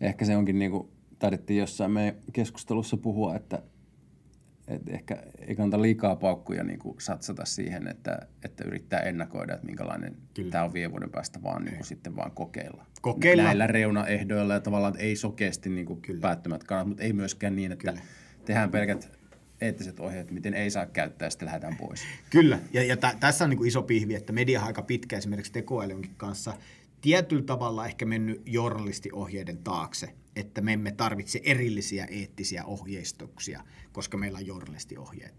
Ehkä 0.00 0.24
se 0.24 0.36
onkin, 0.36 0.58
niin 0.58 0.70
kuin 0.70 0.88
taidettiin 1.18 1.58
jossain 1.58 1.90
meidän 1.90 2.14
keskustelussa 2.32 2.96
puhua, 2.96 3.36
että, 3.36 3.62
että 4.68 4.92
ehkä 4.92 5.22
ei 5.38 5.56
kannata 5.56 5.82
liikaa 5.82 6.16
paukkuja 6.16 6.64
niin 6.64 6.78
kuin 6.78 6.96
satsata 7.00 7.44
siihen, 7.44 7.88
että, 7.88 8.18
että 8.44 8.64
yrittää 8.64 9.00
ennakoida, 9.00 9.54
että 9.54 9.66
minkälainen 9.66 10.16
Kyllä. 10.34 10.50
tämä 10.50 10.64
on 10.64 10.72
viiden 10.72 10.90
vuoden 10.90 11.10
päästä, 11.10 11.42
vaan 11.42 11.64
niin 11.64 11.76
kuin 11.76 11.86
sitten 11.86 12.16
vaan 12.16 12.30
kokeilla. 12.30 12.86
Kokeilla. 13.00 13.42
Näillä 13.42 13.66
reunaehdoilla 13.66 14.54
ja 14.54 14.60
tavallaan 14.60 14.92
että 14.94 15.02
ei 15.02 15.16
sokeasti 15.16 15.70
niin 15.70 15.86
kuin 15.86 16.00
päättömät 16.20 16.64
kannat, 16.64 16.88
mutta 16.88 17.02
ei 17.02 17.12
myöskään 17.12 17.56
niin, 17.56 17.72
että 17.72 17.90
Kyllä. 17.90 18.02
tehdään 18.44 18.70
pelkät 18.70 19.10
eettiset 19.60 20.00
ohjeet, 20.00 20.30
miten 20.30 20.54
ei 20.54 20.70
saa 20.70 20.86
käyttää 20.86 21.26
ja 21.26 21.30
sitten 21.30 21.46
lähdetään 21.46 21.76
pois. 21.76 22.00
Kyllä, 22.30 22.58
ja, 22.72 22.84
ja 22.84 22.96
t- 22.96 23.20
tässä 23.20 23.44
on 23.44 23.50
niin 23.50 23.58
kuin 23.58 23.68
iso 23.68 23.82
pihvi, 23.82 24.14
että 24.14 24.32
media 24.32 24.62
aika 24.62 24.82
pitkä 24.82 25.16
esimerkiksi 25.16 25.52
tekoälynkin 25.52 26.14
kanssa 26.16 26.54
tietyllä 27.04 27.42
tavalla 27.42 27.86
ehkä 27.86 28.04
mennyt 28.04 28.42
journalistiohjeiden 28.46 29.58
taakse, 29.58 30.14
että 30.36 30.60
me 30.60 30.72
emme 30.72 30.92
tarvitse 30.92 31.40
erillisiä 31.44 32.04
eettisiä 32.04 32.64
ohjeistuksia, 32.64 33.64
koska 33.92 34.16
meillä 34.16 34.38
on 34.38 34.46
journalistiohjeet. 34.46 35.34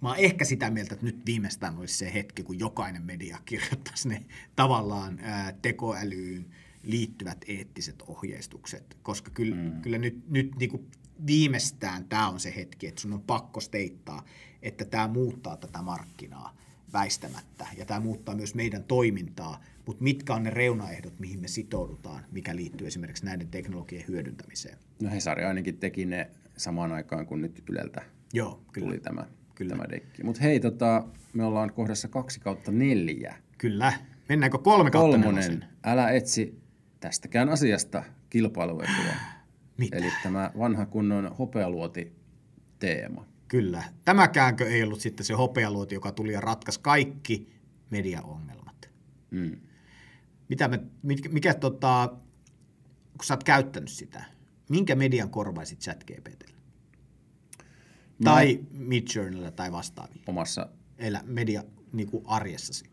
Mä 0.00 0.08
oon 0.08 0.18
ehkä 0.18 0.44
sitä 0.44 0.70
mieltä, 0.70 0.94
että 0.94 1.06
nyt 1.06 1.26
viimeistään 1.26 1.78
olisi 1.78 1.94
se 1.94 2.14
hetki, 2.14 2.42
kun 2.42 2.58
jokainen 2.58 3.02
media 3.02 3.38
kirjoittaisi 3.44 4.08
ne 4.08 4.24
tavallaan 4.56 5.18
ää, 5.22 5.52
tekoälyyn 5.62 6.46
liittyvät 6.82 7.44
eettiset 7.48 8.02
ohjeistukset, 8.06 8.96
koska 9.02 9.30
kyllä, 9.30 9.56
mm. 9.56 9.82
kyllä 9.82 9.98
nyt, 9.98 10.30
nyt 10.30 10.56
niin 10.58 10.70
kuin 10.70 10.86
viimeistään 11.26 12.04
tämä 12.04 12.28
on 12.28 12.40
se 12.40 12.54
hetki, 12.56 12.86
että 12.86 13.00
sun 13.00 13.12
on 13.12 13.22
pakko 13.22 13.60
steittaa, 13.60 14.24
että 14.62 14.84
tämä 14.84 15.08
muuttaa 15.08 15.56
tätä 15.56 15.82
markkinaa 15.82 16.56
väistämättä 16.92 17.66
ja 17.76 17.84
tämä 17.84 18.00
muuttaa 18.00 18.34
myös 18.34 18.54
meidän 18.54 18.84
toimintaa, 18.84 19.64
mutta 19.86 20.04
mitkä 20.04 20.34
on 20.34 20.42
ne 20.42 20.50
reunaehdot, 20.50 21.18
mihin 21.18 21.40
me 21.40 21.48
sitoudutaan, 21.48 22.24
mikä 22.32 22.56
liittyy 22.56 22.86
esimerkiksi 22.86 23.24
näiden 23.24 23.48
teknologien 23.48 24.04
hyödyntämiseen? 24.08 24.78
No 25.02 25.10
Hesari 25.10 25.44
ainakin 25.44 25.76
teki 25.76 26.04
ne 26.04 26.30
samaan 26.56 26.92
aikaan, 26.92 27.26
kun 27.26 27.42
nyt 27.42 27.62
Yleltä 27.70 28.02
Joo, 28.32 28.62
kyllä. 28.72 28.86
tuli 28.86 29.00
tämä, 29.00 29.26
kyllä. 29.54 29.70
tämä 29.70 29.88
dekki. 29.90 30.24
Mutta 30.24 30.42
hei, 30.42 30.60
tota, 30.60 31.04
me 31.32 31.44
ollaan 31.44 31.72
kohdassa 31.72 32.08
kaksi 32.08 32.40
kautta 32.40 32.72
neljä. 32.72 33.34
Kyllä. 33.58 33.92
Mennäänkö 34.28 34.58
kolme 34.58 34.90
kautta 34.90 35.18
Kolmonen, 35.18 35.64
älä 35.84 36.10
etsi 36.10 36.60
tästäkään 37.00 37.48
asiasta 37.48 38.02
kilpailuetua. 38.30 39.12
Mitä? 39.78 39.96
Eli 39.96 40.12
tämä 40.22 40.50
vanha 40.58 40.86
kunnon 40.86 41.36
hopealuoti 41.38 42.12
teema. 42.78 43.26
Kyllä. 43.48 43.84
Tämäkäänkö 44.04 44.68
ei 44.68 44.82
ollut 44.82 45.00
sitten 45.00 45.26
se 45.26 45.34
hopealuoti, 45.34 45.94
joka 45.94 46.12
tuli 46.12 46.32
ja 46.32 46.40
ratkaisi 46.40 46.80
kaikki 46.80 47.48
mediaongelmat? 47.90 48.90
Mm. 49.30 49.60
Mitä 50.48 50.68
me, 50.68 50.80
mikä, 51.02 51.28
mikä 51.28 51.54
tota, 51.54 52.08
kun 53.18 53.24
sä 53.24 53.34
oot 53.34 53.44
käyttänyt 53.44 53.90
sitä, 53.90 54.24
minkä 54.68 54.94
median 54.94 55.30
korvaisit 55.30 55.80
ChatGPTlle? 55.80 56.58
No. 58.18 58.24
Tai 58.24 58.60
Midjourneylla 58.70 59.50
tai 59.50 59.72
vastaavilla? 59.72 60.22
Omassa 60.26 60.68
Elä, 60.98 61.22
media 61.26 61.64
niin 61.92 62.10
kuin 62.10 62.24
arjessasi. 62.26 62.84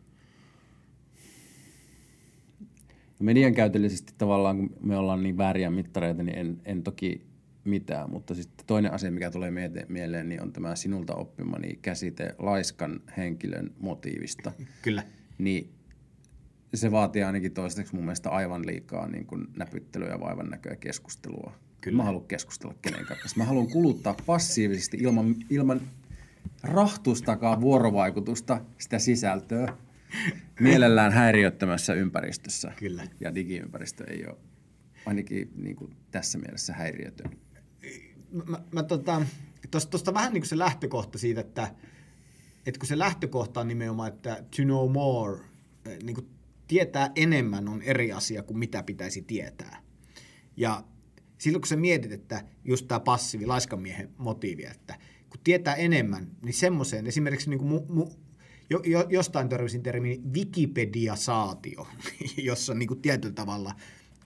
median 3.20 3.54
käytöllisesti 3.54 4.14
tavallaan, 4.18 4.58
kun 4.58 4.78
me 4.82 4.98
ollaan 4.98 5.24
niin 5.24 5.38
vääriä 5.38 5.70
mittareita, 5.70 6.24
niin 6.24 6.38
en, 6.38 6.62
en 6.66 6.84
toki 6.84 7.22
mitään. 7.66 8.10
Mutta 8.10 8.36
sitten 8.36 8.66
toinen 8.68 8.94
asia, 8.94 9.12
mikä 9.12 9.32
tulee 9.32 9.52
mieleen, 9.90 10.30
niin 10.30 10.42
on 10.42 10.54
tämä 10.54 10.76
sinulta 10.76 11.16
oppimani 11.16 11.80
käsite 11.82 12.36
laiskan 12.40 13.02
henkilön 13.18 13.72
motiivista. 13.80 14.52
Kyllä. 14.82 15.04
Niin 15.38 15.74
se 16.74 16.92
vaatii 16.92 17.24
ainakin 17.24 17.54
toistaiseksi 17.54 17.96
mun 17.96 18.06
mielestä 18.06 18.30
aivan 18.30 18.66
liikaa 18.68 19.08
niin 19.08 19.26
kuin 19.26 19.48
näpyttelyä 19.58 20.10
ja 20.10 20.20
vaivan 20.20 20.50
näköä 20.50 20.76
keskustelua. 20.76 21.54
Kyllä. 21.82 21.98
Mä 21.98 22.04
haluan 22.04 22.26
keskustella 22.26 22.76
kenenkään 22.82 23.20
kanssa. 23.20 23.38
Mä 23.38 23.46
haluan 23.46 23.68
kuluttaa 23.68 24.16
passiivisesti 24.26 24.98
ilman, 24.98 25.36
ilman 25.50 25.82
rahtustakaan 26.64 27.62
vuorovaikutusta 27.62 28.62
sitä 28.78 29.00
sisältöä 29.00 29.74
mielellään 30.60 31.12
häiriöttömässä 31.12 31.94
ympäristössä. 31.94 32.72
Kyllä. 32.76 33.08
Ja 33.20 33.36
digiympäristö 33.36 34.04
ei 34.08 34.26
ole 34.28 34.38
ainakin 35.06 35.52
niin 35.56 35.76
kuin 35.76 35.96
tässä 36.12 36.38
mielessä 36.38 36.74
häiriötön. 36.74 37.32
Mä, 38.48 38.64
mä 38.72 38.84
tota, 38.84 39.22
tuosta 39.72 40.14
vähän 40.14 40.34
niin 40.34 40.42
kuin 40.42 40.50
se 40.50 40.58
lähtökohta 40.58 41.18
siitä, 41.18 41.42
että, 41.42 41.76
että 42.66 42.80
kun 42.80 42.88
se 42.88 43.00
lähtökohta 43.00 43.60
on 43.60 43.68
nimenomaan, 43.68 44.14
että 44.14 44.36
to 44.36 44.64
know 44.64 44.92
more, 44.92 45.40
eh, 45.86 45.98
niin 46.04 46.16
kuin 46.16 46.30
tietää 46.68 47.12
enemmän 47.16 47.68
on 47.68 47.82
eri 47.82 48.12
asia 48.12 48.44
kuin 48.44 48.58
mitä 48.58 48.84
pitäisi 48.84 49.22
tietää. 49.22 49.82
Ja 50.58 50.84
silloin 51.38 51.62
kun 51.62 51.68
sä 51.68 51.76
mietit, 51.76 52.12
että 52.12 52.44
just 52.64 52.88
tämä 52.88 53.00
passiivi 53.00 53.46
laiskamiehen 53.46 54.10
motiivi, 54.18 54.66
että 54.66 54.96
kun 55.30 55.40
tietää 55.44 55.76
enemmän, 55.76 56.32
niin 56.42 56.54
semmoiseen 56.54 57.08
esimerkiksi 57.08 57.50
niin 57.50 57.60
kuin 57.60 57.70
mu, 57.70 57.86
mu, 57.90 58.10
jo, 58.70 58.82
jo, 58.86 59.06
jostain 59.10 59.50
törmäsin 59.50 59.84
termiin 59.84 60.34
Wikipedia-saatio, 60.34 61.88
jossa 62.38 62.74
niin 62.74 62.88
kuin 62.88 63.02
tietyllä 63.02 63.34
tavalla 63.34 63.76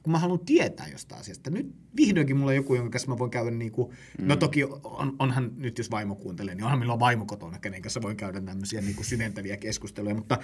kun 0.09 0.13
mä 0.13 0.19
haluan 0.19 0.45
tietää 0.45 0.87
jostain 0.87 1.21
asiasta. 1.21 1.49
Nyt 1.49 1.75
vihdoinkin 1.97 2.37
mulla 2.37 2.51
on 2.51 2.55
joku, 2.55 2.75
jonka 2.75 2.89
kanssa 2.89 3.09
mä 3.09 3.17
voin 3.17 3.31
käydä 3.31 3.51
niin 3.51 3.71
kuin, 3.71 3.89
mm. 4.19 4.27
no 4.27 4.35
toki 4.35 4.63
on, 4.63 5.15
onhan 5.19 5.51
nyt 5.57 5.77
jos 5.77 5.91
vaimo 5.91 6.15
kuuntelee, 6.15 6.55
niin 6.55 6.63
onhan 6.63 6.79
milloin 6.79 6.99
vaimo 6.99 7.25
kotona, 7.25 7.59
kenen 7.59 7.81
kanssa 7.81 8.01
voin 8.01 8.17
käydä 8.17 8.41
tämmöisiä 8.41 8.81
niin 8.81 8.95
kuin 8.95 9.05
syventäviä 9.05 9.57
keskusteluja, 9.57 10.15
mutta, 10.15 10.37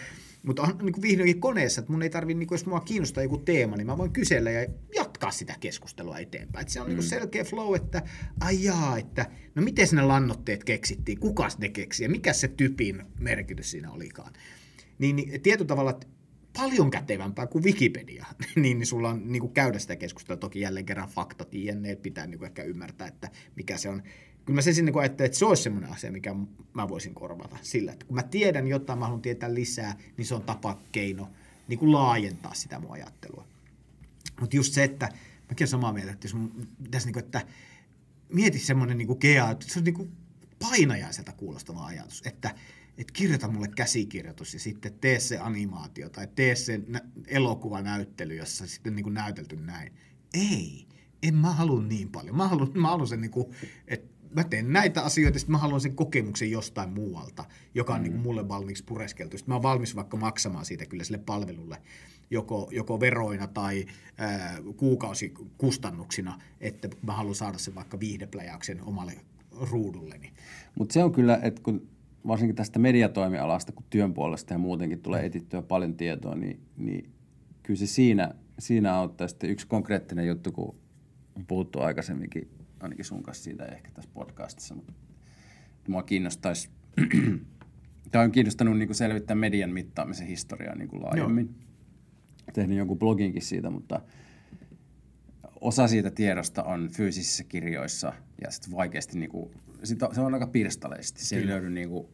mutta 0.43 0.61
on 0.61 0.77
niin 0.81 0.93
kuin 0.93 1.01
vihdoinkin 1.01 1.39
koneessa, 1.39 1.81
että 1.81 1.91
mun 1.91 2.03
ei 2.03 2.09
tarvitse, 2.09 2.39
niin 2.39 2.47
kuin, 2.47 2.55
jos 2.55 2.65
mua 2.65 2.79
kiinnostaa 2.79 3.23
joku 3.23 3.37
teema, 3.37 3.75
niin 3.75 3.87
mä 3.87 3.97
voin 3.97 4.11
kysellä 4.11 4.51
ja 4.51 4.67
jatkaa 4.95 5.31
sitä 5.31 5.55
keskustelua 5.59 6.17
eteenpäin. 6.17 6.61
Että 6.61 6.73
se 6.73 6.81
on 6.81 6.85
mm. 6.85 6.89
niin 6.89 6.97
kuin 6.97 7.09
selkeä 7.09 7.43
flow, 7.43 7.75
että 7.75 8.01
ai 8.39 8.63
jaa, 8.63 8.97
että 8.97 9.25
no 9.55 9.61
miten 9.61 9.87
ne 9.91 10.01
lannotteet 10.01 10.63
keksittiin, 10.63 11.19
kukas 11.19 11.57
ne 11.57 11.69
keksi 11.69 12.03
ja 12.03 12.09
mikä 12.09 12.33
se 12.33 12.47
typin 12.47 13.03
merkitys 13.19 13.71
siinä 13.71 13.91
olikaan. 13.91 14.33
Niin, 14.99 15.15
niin 15.15 15.41
tietyllä 15.41 15.67
tavalla, 15.67 15.91
että 15.91 16.07
paljon 16.57 16.91
kätevämpää 16.91 17.47
kuin 17.47 17.63
Wikipedia, 17.63 18.25
niin, 18.55 18.79
niin 18.79 18.87
sulla 18.87 19.09
on 19.09 19.21
niin 19.25 19.39
kuin 19.39 19.53
käydä 19.53 19.79
sitä 19.79 19.95
keskustelua. 19.95 20.37
Toki 20.37 20.59
jälleen 20.59 20.85
kerran 20.85 21.09
faktat, 21.09 21.53
jne, 21.53 21.95
pitää 21.95 22.27
niin 22.27 22.39
kuin 22.39 22.47
ehkä 22.47 22.63
ymmärtää, 22.63 23.07
että 23.07 23.29
mikä 23.55 23.77
se 23.77 23.89
on. 23.89 24.03
Kyllä 24.45 24.57
mä 24.57 24.61
sen 24.61 24.75
sinne 24.75 24.91
ajattelen, 24.95 25.25
että 25.25 25.37
se 25.37 25.45
olisi 25.45 25.63
semmoinen 25.63 25.91
asia, 25.91 26.11
mikä 26.11 26.35
mä 26.73 26.89
voisin 26.89 27.13
korvata 27.13 27.57
sillä, 27.61 27.91
että 27.91 28.05
kun 28.05 28.15
mä 28.15 28.23
tiedän 28.23 28.67
jotain, 28.67 28.99
mä 28.99 29.05
haluan 29.05 29.21
tietää 29.21 29.53
lisää, 29.53 29.97
niin 30.17 30.25
se 30.25 30.35
on 30.35 30.41
tapa, 30.41 30.79
keino 30.91 31.29
niin 31.67 31.79
kuin 31.79 31.91
laajentaa 31.91 32.53
sitä 32.53 32.79
mun 32.79 32.91
ajattelua. 32.91 33.45
Mutta 34.39 34.55
just 34.55 34.73
se, 34.73 34.83
että 34.83 35.05
mäkin 35.49 35.63
olen 35.63 35.67
samaa 35.67 35.93
mieltä, 35.93 36.11
että 36.11 36.27
jos 36.27 36.35
pitäisi, 36.83 37.07
niin 37.07 37.13
kuin, 37.13 37.23
että 37.23 37.41
mieti 38.29 38.59
semmoinen 38.59 38.97
niin 38.97 39.07
kuin 39.07 39.19
GA, 39.19 39.51
että 39.51 39.65
se 39.67 39.79
on 39.79 39.85
niin 39.85 39.95
kuin 39.95 40.11
painajaiselta 40.59 41.31
kuulostava 41.31 41.85
ajatus, 41.85 42.21
että 42.25 42.55
että 42.97 43.13
kirjoita 43.13 43.47
mulle 43.47 43.67
käsikirjoitus 43.67 44.53
ja 44.53 44.59
sitten 44.59 44.93
tee 44.93 45.19
se 45.19 45.37
animaatio 45.37 46.09
tai 46.09 46.27
tee 46.35 46.55
se 46.55 46.81
nä- 46.87 47.01
elokuvanäyttely, 47.27 48.35
jossa 48.35 48.67
sitten 48.67 48.95
niin 48.95 49.03
kuin 49.03 49.13
näytelty 49.13 49.55
näin. 49.55 49.93
Ei, 50.33 50.87
en 51.23 51.35
mä 51.35 51.51
halua 51.51 51.81
niin 51.81 52.09
paljon. 52.09 52.37
Mä 52.37 52.47
haluan, 52.47 52.71
mä 52.73 52.87
haluan 52.87 53.07
sen, 53.07 53.21
niin 53.21 53.31
kuin, 53.31 53.51
että 53.87 54.15
mä 54.35 54.43
teen 54.43 54.73
näitä 54.73 55.01
asioita, 55.01 55.39
sitten 55.39 55.51
mä 55.51 55.57
haluan 55.57 55.81
sen 55.81 55.95
kokemuksen 55.95 56.51
jostain 56.51 56.89
muualta, 56.89 57.45
joka 57.73 57.93
on 57.93 57.99
mm. 57.99 58.03
niin 58.03 58.13
kuin 58.13 58.23
mulle 58.23 58.47
valmiiksi 58.47 58.83
pureskeltu. 58.83 59.37
Sitten 59.37 59.51
mä 59.51 59.55
oon 59.55 59.63
valmis 59.63 59.95
vaikka 59.95 60.17
maksamaan 60.17 60.65
siitä 60.65 60.85
kyllä 60.85 61.03
sille 61.03 61.17
palvelulle 61.17 61.77
joko, 62.29 62.69
joko 62.71 62.99
veroina 62.99 63.47
tai 63.47 63.85
ää, 64.17 64.57
kuukausikustannuksina, 64.77 66.39
että 66.61 66.89
mä 67.01 67.13
haluan 67.13 67.35
saada 67.35 67.57
sen 67.57 67.75
vaikka 67.75 67.99
viihdepläjäyksen 67.99 68.81
omalle 68.83 69.13
ruudulleni. 69.51 70.33
Mutta 70.77 70.93
se 70.93 71.03
on 71.03 71.11
kyllä, 71.11 71.39
että 71.41 71.61
kun 71.61 71.87
varsinkin 72.27 72.55
tästä 72.55 72.79
mediatoimialasta, 72.79 73.71
kun 73.71 73.85
työn 73.89 74.13
puolesta 74.13 74.53
ja 74.53 74.57
muutenkin 74.57 75.01
tulee 75.01 75.25
etittyä 75.25 75.61
paljon 75.61 75.95
tietoa, 75.95 76.35
niin, 76.35 76.59
niin 76.77 77.09
kyllä 77.63 77.77
se 77.77 77.87
siinä, 77.87 78.31
siinä 78.59 78.95
auttaa. 78.95 79.27
Sitten 79.27 79.49
yksi 79.49 79.67
konkreettinen 79.67 80.27
juttu, 80.27 80.51
kun 80.51 80.75
on 81.35 81.45
puhuttu 81.45 81.79
aikaisemminkin, 81.79 82.49
ainakin 82.79 83.05
sun 83.05 83.23
kanssa 83.23 83.43
siitä 83.43 83.65
ehkä 83.65 83.91
tässä 83.91 84.11
podcastissa, 84.13 84.75
mutta 84.75 84.93
mua 85.87 86.03
kiinnostaisi, 86.03 86.69
tämä 88.11 88.23
on 88.23 88.31
kiinnostanut 88.31 88.77
niin 88.77 88.87
kuin 88.87 88.95
selvittää 88.95 89.35
median 89.35 89.73
mittaamisen 89.73 90.27
historiaa 90.27 90.75
niin 90.75 90.87
kuin 90.87 91.03
laajemmin. 91.03 91.45
Joo. 91.45 92.53
Tehnyt 92.53 92.77
jonkun 92.77 92.99
bloginkin 92.99 93.41
siitä, 93.41 93.69
mutta 93.69 94.01
osa 95.61 95.87
siitä 95.87 96.11
tiedosta 96.11 96.63
on 96.63 96.89
fyysisissä 96.89 97.43
kirjoissa 97.43 98.13
ja 98.41 98.51
sitten 98.51 98.71
vaikeasti, 98.71 99.19
niin 99.19 99.29
kuin, 99.29 99.51
sit 99.83 100.03
on, 100.03 100.15
se 100.15 100.21
on 100.21 100.33
aika 100.33 100.47
pirstaleisesti, 100.47 101.25
se 101.25 101.35
Kyllä. 101.35 101.53
ei 101.53 101.53
löydy 101.53 101.69
niin 101.69 101.89
kuin 101.89 102.07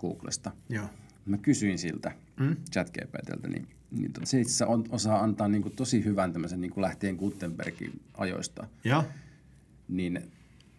Googlesta. 0.00 0.52
Joo. 0.68 0.86
Mä 1.26 1.38
kysyin 1.38 1.78
siltä 1.78 2.12
mm? 2.40 2.56
ChatGPTltä, 2.72 3.48
niin, 3.48 3.68
niin 3.90 4.12
se 4.24 4.40
itse 4.40 4.50
asiassa 4.50 4.66
on, 4.66 4.84
osaa 4.90 5.22
antaa 5.22 5.48
niin 5.48 5.62
kuin 5.62 5.76
tosi 5.76 6.04
hyvän 6.04 6.32
tämmöisen 6.32 6.60
niin 6.60 6.70
kuin 6.70 6.82
lähtien 6.82 7.16
Gutenbergin 7.16 8.00
ajoista. 8.14 8.66
Joo. 8.84 9.04
Niin 9.88 10.32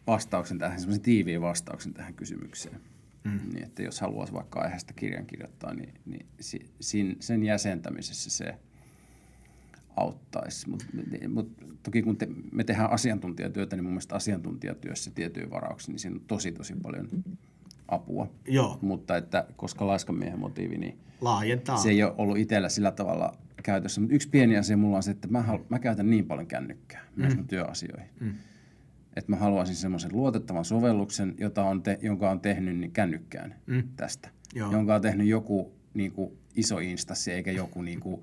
vastauksen 0.08 0.58
tähän, 0.58 0.80
semmoisen 0.80 1.04
tiiviin 1.04 1.42
vastauksen 1.42 1.94
tähän 1.94 2.14
kysymykseen. 2.14 2.82
Mm. 3.24 3.40
Niin, 3.54 3.64
että 3.64 3.84
jos 3.84 4.02
haluaisi 4.02 4.34
vaikka 4.34 4.60
aiheesta 4.60 4.94
kirjan 4.94 5.26
kirjoittaa, 5.26 5.74
niin, 5.74 5.94
niin 6.06 6.26
si, 6.40 6.60
sin, 6.80 7.18
sen 7.20 7.44
jäsentämisessä 7.44 8.30
se 8.30 8.56
auttaisi. 9.98 10.70
Mutta 10.70 10.86
mut, 11.30 11.52
toki 11.84 12.02
kun 12.02 12.18
te, 12.18 12.28
me 12.52 12.64
tehdään 12.64 12.92
asiantuntijatyötä, 12.92 13.76
niin 13.76 13.84
mun 13.84 13.94
mielestä 13.94 14.16
asiantuntijatyössä 14.16 15.12
tietyin 15.12 15.50
varauksin, 15.50 15.92
niin 15.92 16.00
siinä 16.00 16.16
on 16.16 16.22
tosi 16.28 16.52
tosi 16.52 16.74
paljon 16.84 17.08
apua. 17.88 18.32
Joo. 18.48 18.80
Mutta 18.82 19.18
että 19.18 19.48
koska 19.56 19.88
laiskamiehen 19.88 20.40
motiivi, 20.40 20.78
niin 20.78 21.00
Laajentaa. 21.22 21.78
se 21.78 21.90
ei 21.90 22.04
ole 22.04 22.14
ollut 22.18 22.38
itsellä 22.38 22.70
sillä 22.70 22.92
tavalla 22.92 23.38
käytössä. 23.64 24.02
Mutta 24.02 24.16
yksi 24.16 24.30
pieni 24.30 24.58
asia 24.58 24.78
mulla 24.78 24.98
on 24.98 25.04
se, 25.04 25.12
että 25.12 25.28
mä, 25.28 25.42
halu, 25.42 25.66
mä 25.70 25.80
käytän 25.80 26.10
niin 26.10 26.26
paljon 26.26 26.48
kännykkää 26.48 27.02
myös 27.16 27.36
mun 27.36 27.48
työasioihin. 27.48 28.10
Mm. 28.20 28.34
Että 29.16 29.32
mä 29.32 29.36
haluaisin 29.36 29.76
semmoisen 29.76 30.12
luotettavan 30.14 30.66
sovelluksen, 30.66 31.36
jota 31.38 31.64
on 31.64 31.84
te, 31.84 32.00
jonka 32.02 32.32
on 32.32 32.40
tehnyt 32.40 32.78
niin 32.78 32.92
kännykkään 32.92 33.56
mm. 33.66 33.84
tästä. 33.96 34.30
Joo. 34.56 34.72
Jonka 34.72 34.96
on 34.96 35.02
tehnyt 35.02 35.28
joku 35.28 35.74
niin 35.94 36.12
kuin, 36.12 36.38
iso 36.56 36.80
instanssi, 36.80 37.32
eikä 37.32 37.52
joku 37.52 37.82
niin 37.82 38.00
kuin, 38.00 38.22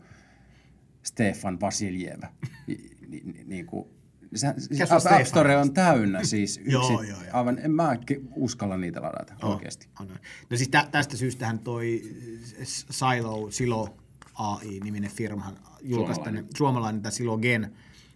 Stefan 1.02 1.60
Vasiljeva. 1.60 2.26
Ni- 2.66 2.90
ni- 3.08 3.22
ni- 3.24 3.44
niin 3.44 3.66
kuin, 3.66 3.88
se, 4.34 4.54
se 4.58 4.84
on 4.84 4.96
App, 4.96 5.06
App 5.06 5.26
Store 5.26 5.56
on 5.56 5.74
täynnä 5.74 6.24
siis 6.24 6.56
yksin. 6.58 6.72
Joo, 6.72 7.02
joo, 7.02 7.02
joo. 7.02 7.30
Aivan, 7.32 7.58
en 7.58 7.70
mä 7.70 7.96
uskalla 8.36 8.76
niitä 8.76 9.02
ladata 9.02 9.34
oh. 9.42 9.50
oikeasti. 9.50 9.88
On, 10.00 10.10
on. 10.10 10.16
No 10.50 10.56
siis 10.56 10.68
tä, 10.68 10.88
tästä 10.90 11.16
syystähän 11.16 11.58
toi 11.58 12.02
Silo, 12.62 13.50
Silo 13.50 13.96
AI-niminen 14.34 15.10
firmahan 15.10 15.56
julkaisi 15.82 16.14
Suomalainen. 16.14 16.44
tänne, 16.44 16.56
suomalainen 16.56 17.02
tämä 17.02 17.10
Silo 17.10 17.38
Gen 17.38 17.72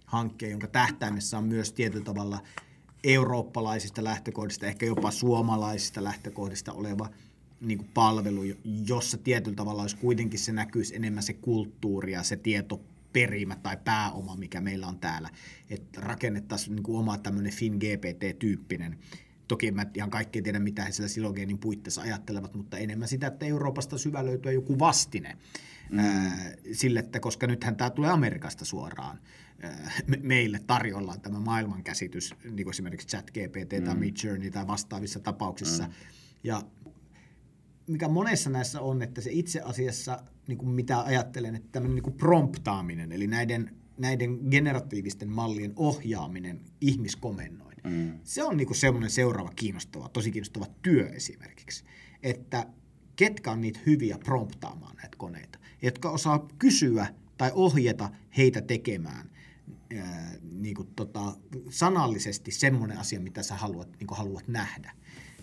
hankkeen, 0.07 0.51
jonka 0.51 0.66
tähtäimessä 0.66 1.38
on 1.38 1.44
myös 1.44 1.72
tietyllä 1.72 2.05
tavalla 2.05 2.42
eurooppalaisista 3.05 4.05
lähtökohdista, 4.05 4.66
ehkä 4.66 4.87
jopa 4.87 5.11
suomalaisista 5.11 6.05
lähtökohdista 6.05 6.72
oleva 6.72 7.09
niin 7.61 7.79
kuin 7.79 7.90
palvelu, 7.95 8.42
jo- 8.42 8.57
jossa 8.87 9.19
tietyllä 9.19 9.57
tavalla 9.57 9.83
olisi 9.83 9.97
kuitenkin 9.97 10.38
se 10.38 10.53
näkyisi 10.53 10.97
enemmän 10.97 11.23
se 11.23 11.33
kulttuuri 11.33 12.12
ja 12.12 12.23
se 12.23 12.37
tietoperimä 12.37 13.57
tai 13.57 13.77
pääoma, 13.85 14.37
mikä 14.37 14.61
meillä 14.61 14.87
on 14.87 14.99
täällä. 14.99 15.31
Että 15.71 16.01
rakennettaisiin 16.01 16.77
niin 16.77 16.83
kuin 16.83 16.99
oma 16.99 17.19
tämmöinen 17.19 17.53
FinGPT-tyyppinen 17.53 18.99
Toki 19.49 19.71
mä 19.71 19.87
ihan 19.95 20.11
kaikkea 20.11 20.42
tiedä, 20.42 20.59
mitä 20.59 20.85
he 20.85 20.92
siellä 20.92 21.09
silogeenin 21.09 21.59
puitteissa 21.59 22.03
ajattelevat, 22.03 22.55
mutta 22.55 22.79
enemmän 22.79 23.09
sitä, 23.09 23.27
että 23.27 23.47
Euroopasta 23.47 23.99
syvä 23.99 24.27
löytyy 24.27 24.53
joku 24.53 24.79
vastine 24.79 25.38
mm. 25.90 25.99
ää, 25.99 26.53
sille, 26.73 27.01
että 27.01 27.21
koska 27.21 27.47
nythän 27.47 27.77
tämä 27.77 27.90
tulee 27.90 28.11
Amerikasta 28.11 28.64
suoraan 28.64 29.19
meille 30.23 30.61
tarjolla 30.66 31.16
tämä 31.16 31.40
maailmankäsitys, 31.40 32.35
niin 32.45 32.64
kuin 32.64 32.71
esimerkiksi 32.71 33.09
ChatGPT 33.09 33.85
tai 33.85 33.95
Mm. 33.95 34.01
Midjourney 34.01 34.51
tai 34.51 34.66
vastaavissa 34.66 35.21
tapauksissa. 35.21 35.88
Ja 36.45 36.62
mikä 37.88 38.09
monessa 38.09 38.51
näissä 38.51 38.81
on, 38.81 39.03
että 39.03 39.20
se 39.20 39.31
itse 39.33 39.61
asiassa, 39.61 40.22
niin 40.49 40.59
kuin 40.59 40.68
mitä 40.68 41.01
ajattelen, 41.01 41.55
että 41.55 41.68
tämmöinen 41.72 41.94
niin 41.94 42.03
kuin 42.03 42.16
promptaaminen, 42.16 43.12
eli 43.12 43.27
näiden, 43.27 43.77
näiden 43.99 44.38
generatiivisten 44.51 45.31
mallien 45.31 45.72
ohjaaminen 45.77 46.61
ihmiskomennoin, 46.81 47.77
mm. 47.85 48.18
se 48.25 48.42
on 48.42 48.57
niin 48.57 48.66
kuin 48.66 48.77
semmoinen 48.77 49.11
seuraava 49.11 49.51
kiinnostava, 49.57 50.09
tosi 50.09 50.31
kiinnostava 50.31 50.66
työ 50.83 51.09
esimerkiksi, 51.09 51.85
että 52.22 52.66
ketkä 53.16 53.51
on 53.51 53.61
niitä 53.61 53.81
hyviä 53.87 54.18
promptaamaan 54.18 54.96
näitä 54.96 55.16
koneita, 55.16 55.59
jotka 55.83 56.11
osaa 56.11 56.49
kysyä 56.59 57.07
tai 57.38 57.51
ohjata 57.55 58.11
heitä 58.37 58.61
tekemään 58.61 59.31
ää, 59.99 60.35
niin 60.53 60.75
kuin 60.75 60.88
tota, 60.96 61.37
sanallisesti 61.70 62.51
semmoinen 62.51 62.99
asia, 62.99 63.20
mitä 63.20 63.42
sä 63.42 63.55
haluat, 63.55 63.88
niin 63.99 64.07
kuin 64.07 64.18
haluat 64.18 64.49
nähdä. 64.49 64.92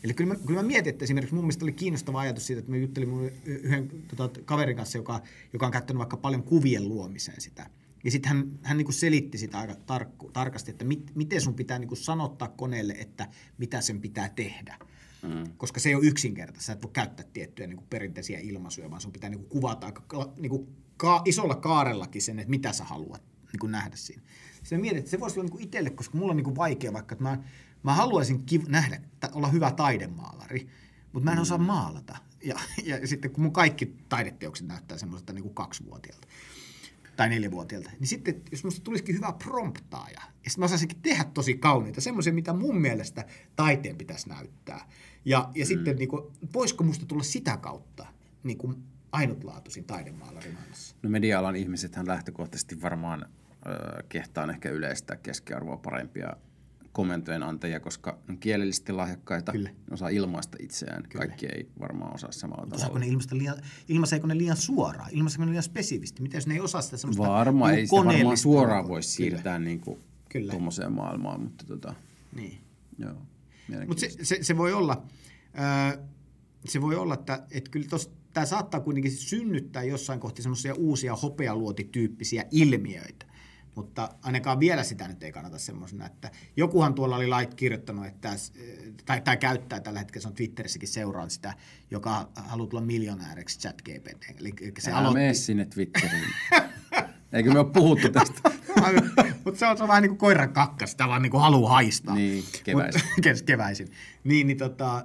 Eli 0.04 0.14
kyllä 0.14 0.34
mä, 0.34 0.40
kyllä 0.46 0.62
mä 0.62 0.68
mietin, 0.68 0.90
että 0.90 1.06
esimerkiksi 1.06 1.36
mun 1.36 1.44
mielestä 1.44 1.66
oli 1.66 1.74
kiinnostava 1.74 2.20
ajatus 2.20 2.48
siitä, 2.48 2.60
että 2.60 2.72
mä 2.72 2.78
juttelin 2.78 3.10
mun 3.10 3.32
yhden 3.46 3.90
tota, 4.16 4.42
kaverin 4.46 4.76
kanssa, 4.76 4.98
joka, 4.98 5.22
joka 5.54 5.66
on 5.66 5.72
käyttänyt 5.72 5.98
vaikka 5.98 6.18
paljon 6.18 6.44
kuvien 6.44 6.88
luomiseen 6.88 7.42
sitä. 7.42 7.70
Ja 8.04 8.12
sitten 8.12 8.30
hän, 8.30 8.60
hän 8.62 8.78
niin 8.78 8.94
selitti 8.94 9.38
sitä 9.38 9.60
aika 9.60 9.76
tarkku, 9.76 10.32
tarkasti, 10.32 10.72
että 10.72 10.86
mit, 10.86 11.12
miten 11.16 11.42
sun 11.42 11.54
pitää 11.54 11.80
niin 11.80 11.98
sanottaa 11.98 12.48
koneelle, 12.48 12.94
että 12.94 13.28
mitä 13.58 13.82
sen 13.82 14.02
pitää 14.02 14.30
tehdä. 14.30 14.78
Mm. 15.22 15.44
Koska 15.58 15.80
se 15.80 15.90
ei 15.90 15.96
ole 15.96 16.06
yksinkertaista. 16.06 16.66
Sä 16.66 16.74
et 16.74 16.84
voi 16.84 16.92
käyttää 16.94 17.26
tiettyjä 17.34 17.68
niin 17.68 17.88
perinteisiä 17.90 18.40
ilmaisuja, 18.40 18.90
vaan 18.90 19.02
sun 19.02 19.12
pitää 19.12 19.30
niin 19.30 19.46
kuvata 19.46 19.86
aika 19.86 20.04
ka, 20.08 20.34
niin 20.38 20.68
ka, 20.98 21.22
isolla 21.26 21.56
kaarellakin 21.56 22.22
sen, 22.22 22.40
että 22.40 22.50
mitä 22.50 22.74
sä 22.74 22.84
haluat 22.84 23.24
niin 23.62 23.72
nähdä 23.72 23.96
siinä. 23.96 24.22
Sitten 24.54 24.82
mietin, 24.82 25.00
että 25.00 25.12
se 25.12 25.20
voisi 25.20 25.40
olla 25.40 25.50
niin 25.50 25.64
itselle, 25.64 25.90
koska 25.90 26.18
mulla 26.18 26.32
on 26.32 26.38
niin 26.38 26.56
vaikea 26.56 26.94
vaikka, 26.94 27.14
että 27.14 27.24
mä, 27.24 27.44
mä 27.84 27.94
haluaisin 27.94 28.44
kiv- 28.52 28.70
nähdä, 28.70 29.02
olla 29.34 29.48
hyvä 29.48 29.72
taidemaalari, 29.72 30.68
mutta 31.14 31.26
mä 31.26 31.34
en 31.34 31.40
osaa 31.40 31.58
maalata. 31.58 32.18
Ja, 32.44 32.60
ja 32.84 33.08
sitten 33.08 33.32
kun 33.32 33.44
mun 33.44 33.54
kaikki 33.54 33.96
taideteokset 34.10 34.68
näyttää 34.68 34.98
semmoiselta 34.98 35.34
niin 35.34 35.44
kuin 35.44 35.56
kaksivuotiaalta 35.56 36.28
tai 37.16 37.30
neljävuotiaalta, 37.30 37.92
niin 38.00 38.08
sitten 38.08 38.42
jos 38.52 38.64
musta 38.64 38.82
tulisikin 38.82 39.16
hyvä 39.16 39.34
promptaaja, 39.44 40.22
ja 40.44 40.50
sitten 40.50 40.62
mä 40.62 40.66
osaisinkin 40.66 41.02
tehdä 41.02 41.24
tosi 41.24 41.54
kauniita, 41.54 42.02
semmoisia, 42.02 42.34
mitä 42.34 42.54
mun 42.54 42.82
mielestä 42.82 43.26
taiteen 43.56 43.98
pitäisi 43.98 44.30
näyttää. 44.30 44.90
Ja, 45.26 45.50
ja 45.56 45.66
mm. 45.66 45.68
sitten 45.68 45.96
niin 45.96 46.10
kuin, 46.10 46.24
voisiko 46.54 46.84
musta 46.84 47.06
tulla 47.06 47.24
sitä 47.24 47.58
kautta 47.58 48.06
niin 48.44 48.58
kuin 48.58 48.84
ainutlaatuisin 49.12 49.84
taidemaalarin 49.84 50.54
maailmassa? 50.54 50.96
No 51.04 51.10
media-alan 51.10 51.56
ihmisethän 51.56 52.08
lähtökohtaisesti 52.08 52.82
varmaan 52.82 53.26
ö, 53.26 54.04
kehtaan 54.10 54.50
ehkä 54.50 54.70
yleistää 54.70 55.16
keskiarvoa 55.16 55.78
parempia 55.78 56.34
komentojen 56.94 57.44
antajia, 57.44 57.80
koska 57.80 58.12
ne 58.12 58.32
on 58.32 58.38
kielellisesti 58.38 58.92
lahjakkaita, 58.92 59.52
Kyllä. 59.52 59.70
ne 59.70 59.76
osaa 59.92 60.10
ilmaista 60.10 60.58
itseään. 60.62 61.04
Kyllä. 61.10 61.26
Kaikki 61.26 61.46
ei 61.46 61.70
varmaan 61.80 62.14
osaa 62.16 62.32
samalla 62.32 62.64
Osaako 62.64 62.80
tavalla. 62.82 63.00
ne 63.00 63.08
ilmaista 63.08 63.38
liian, 63.38 63.58
ilmaiseeko 63.90 64.28
ne 64.28 64.38
liian 64.38 64.58
suoraan? 64.58 65.10
Ilmaiseeko 65.12 65.46
ne 65.46 65.50
liian 65.52 65.64
spesifisti? 65.64 66.22
Mitä 66.22 66.38
jos 66.38 66.48
ne 66.48 66.54
ei 66.54 66.60
osaa 66.60 66.82
sitä 66.82 66.98
semmoista 66.98 67.24
Varmaan, 67.28 67.72
niinku 67.72 67.96
ei 67.98 68.02
sitä 68.06 68.16
varmaan 68.16 68.38
suoraan 68.38 68.86
Kyllä. 68.86 69.02
siirtää 69.02 69.60
niin 69.60 69.80
kuin 69.80 70.00
Kyllä. 70.30 70.52
tuommoiseen 70.52 70.92
maailmaan, 70.92 71.42
mutta 71.42 71.66
tota, 71.66 71.94
Niin. 72.36 72.58
joo. 73.00 73.22
Mutta 73.88 74.02
se, 74.02 74.10
se, 74.24 74.38
se, 74.42 74.58
voi 74.58 74.74
olla, 74.74 75.04
ää, 75.54 75.98
se 76.66 76.82
voi 76.82 76.96
olla, 76.96 77.14
että, 77.14 77.44
että 77.52 77.72
kyllä 77.72 77.88
tämä 78.34 78.46
saattaa 78.46 78.80
kuitenkin 78.80 79.12
synnyttää 79.12 79.84
jossain 79.84 80.20
kohti 80.20 80.42
semmoisia 80.42 80.74
uusia 80.74 81.16
hopealuotityyppisiä 81.16 82.46
ilmiöitä. 82.52 83.26
Mutta 83.76 84.10
ainakaan 84.22 84.60
vielä 84.60 84.84
sitä 84.84 85.08
nyt 85.08 85.24
ei 85.24 85.32
kannata 85.32 85.60
semmoisena, 85.60 86.06
että 86.06 86.32
jokuhan 86.56 86.94
tuolla 86.94 87.16
oli 87.16 87.28
lait 87.28 87.54
kirjoittanut, 87.54 88.06
että, 88.06 88.30
tai, 89.06 89.22
tai 89.22 89.38
käyttää 89.38 89.80
tällä 89.80 90.00
hetkellä, 90.00 90.22
se 90.22 90.28
on 90.28 90.34
Twitterissäkin 90.34 90.90
seuraan 90.90 91.30
sitä, 91.30 91.54
joka 91.92 92.30
haluaa 92.36 92.70
tulla 92.70 92.84
miljonääriksi 92.84 93.60
chat 93.60 93.82
GPT. 93.82 94.40
Eli 94.40 94.54
eli 94.62 94.74
se 94.80 94.92
Älä 94.92 95.00
aloitti, 95.00 95.20
mene 95.20 95.34
sinne 95.34 95.66
Twitteriin. 95.66 96.34
Eikö 97.34 97.52
me 97.52 97.60
ole 97.60 97.72
puhuttu 97.74 98.10
tästä? 98.10 98.52
mutta 99.46 99.60
se 99.60 99.68
on, 99.68 99.78
se 99.78 99.84
on 99.84 99.90
vähän 99.90 100.02
niin 100.02 100.10
kuin 100.10 100.18
koiran 100.18 100.54
kakka, 100.54 100.88
sitä 100.88 101.08
vaan 101.08 101.22
niin 101.22 101.32
kuin 101.32 101.42
haluaa 101.42 101.72
haistaa. 101.72 102.16
Niin, 102.16 102.44
keväisin. 102.64 103.02
Mut, 103.16 103.42
keväisin. 103.46 103.88
Niin, 104.24 104.48
niin 104.48 104.58
tota, 104.58 104.96
a- 104.96 105.04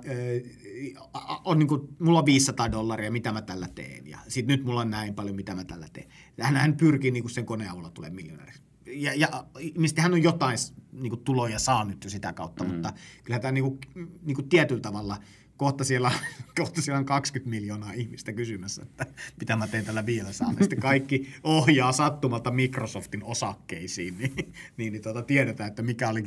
on 1.44 1.58
niin 1.58 1.68
kuin, 1.68 1.88
mulla 1.98 2.18
on 2.18 2.26
500 2.26 2.72
dollaria, 2.72 3.10
mitä 3.10 3.32
mä 3.32 3.42
tällä 3.42 3.68
teen. 3.74 4.06
Ja 4.06 4.18
sit 4.28 4.46
nyt 4.46 4.64
mulla 4.64 4.80
on 4.80 4.90
näin 4.90 5.14
paljon, 5.14 5.36
mitä 5.36 5.54
mä 5.54 5.64
tällä 5.64 5.86
teen. 5.92 6.08
Hän, 6.40 6.56
hän 6.56 6.76
pyrkii 6.76 7.10
niin 7.10 7.22
kuin 7.22 7.30
sen 7.30 7.46
koneen 7.46 7.70
avulla 7.70 7.90
tulee 7.90 8.10
miljonääriksi. 8.10 8.62
Ja, 8.86 9.14
ja 9.14 9.46
mistä 9.78 10.02
hän 10.02 10.12
on 10.12 10.22
jotain 10.22 10.58
niin 10.92 11.10
kuin 11.10 11.24
tuloja 11.24 11.58
saanut 11.58 12.04
jo 12.04 12.10
sitä 12.10 12.32
kautta, 12.32 12.64
mm. 12.64 12.70
mutta 12.70 12.92
kyllä 13.24 13.38
tämä 13.40 13.52
niin 13.52 13.64
kuin, 13.64 13.78
niin 14.22 14.34
kuin 14.34 14.48
tietyllä 14.48 14.80
tavalla 14.80 15.16
kohta 15.56 15.84
siellä, 15.84 16.12
kohta 16.58 16.82
siellä 16.82 16.98
on 16.98 17.04
20 17.04 17.50
miljoonaa 17.50 17.92
ihmistä 17.92 18.32
kysymässä, 18.32 18.82
että 18.82 19.06
mitä 19.40 19.56
mä 19.56 19.66
teen 19.66 19.84
tällä 19.84 20.06
500. 20.06 20.52
Ja 20.52 20.56
sitten 20.60 20.80
kaikki 20.80 21.28
ohjaa 21.42 21.92
sattumalta 21.92 22.50
Microsoftin 22.50 23.24
osakkeisiin, 23.24 24.18
niin, 24.18 24.34
niin, 24.76 24.92
niin 24.92 25.02
tuota, 25.02 25.22
tiedetään, 25.22 25.68
että 25.68 25.82
mikä 25.82 26.08
oli, 26.08 26.24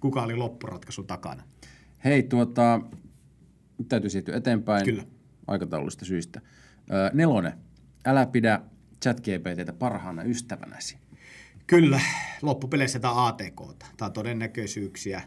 kuka 0.00 0.22
oli 0.22 0.36
loppuratkaisu 0.36 1.02
takana. 1.02 1.42
Hei, 2.04 2.22
tuota, 2.22 2.80
nyt 3.78 3.88
täytyy 3.88 4.10
siirtyä 4.10 4.36
eteenpäin 4.36 4.84
Kyllä. 4.84 5.04
aikataulullisista 5.46 6.04
syistä. 6.04 6.40
Ö, 6.90 7.10
nelonen, 7.14 7.52
älä 8.04 8.26
pidä 8.26 8.60
ChatGPTtä 9.02 9.72
parhaana 9.72 10.22
ystävänäsi. 10.22 10.98
Kyllä, 11.66 12.00
loppupeleissä 12.42 12.98
tämä 12.98 13.14
on 13.14 13.28
ATK, 13.28 13.56
tämä 13.78 14.06
on 14.06 14.12
todennäköisyyksiä. 14.12 15.22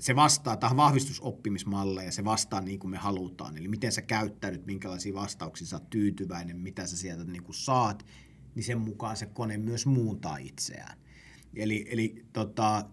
Se 0.00 0.16
vastaa, 0.16 0.56
tämä 0.56 0.70
on 0.70 0.76
vahvistusoppimismalleja, 0.76 2.12
se 2.12 2.24
vastaa 2.24 2.60
niin 2.60 2.78
kuin 2.78 2.90
me 2.90 2.96
halutaan. 2.96 3.56
Eli 3.56 3.68
miten 3.68 3.92
sä 3.92 4.02
käyttäydyt, 4.02 4.66
minkälaisia 4.66 5.14
vastauksia 5.14 5.66
sä 5.66 5.76
oot 5.76 5.90
tyytyväinen, 5.90 6.56
mitä 6.56 6.86
sä 6.86 6.96
sieltä 6.96 7.24
niin 7.24 7.42
kuin 7.42 7.54
saat, 7.54 8.06
niin 8.54 8.64
sen 8.64 8.80
mukaan 8.80 9.16
se 9.16 9.26
kone 9.26 9.58
myös 9.58 9.86
muuntaa 9.86 10.36
itseään. 10.36 10.98
Eli, 11.56 11.86
eli 11.90 12.24
tota, 12.32 12.84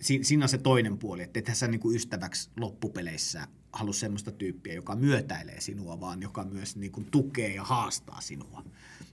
si- 0.00 0.24
siinä 0.24 0.44
on 0.44 0.48
se 0.48 0.58
toinen 0.58 0.98
puoli, 0.98 1.22
että 1.22 1.38
ethän 1.38 1.56
sä 1.56 1.68
niin 1.68 1.80
kuin 1.80 1.96
ystäväksi 1.96 2.50
loppupeleissä 2.56 3.48
halua 3.72 3.92
semmoista 3.92 4.32
tyyppiä, 4.32 4.72
joka 4.72 4.96
myötäilee 4.96 5.60
sinua, 5.60 6.00
vaan 6.00 6.22
joka 6.22 6.44
myös 6.44 6.76
niin 6.76 6.92
kuin 6.92 7.10
tukee 7.10 7.54
ja 7.54 7.64
haastaa 7.64 8.20
sinua. 8.20 8.64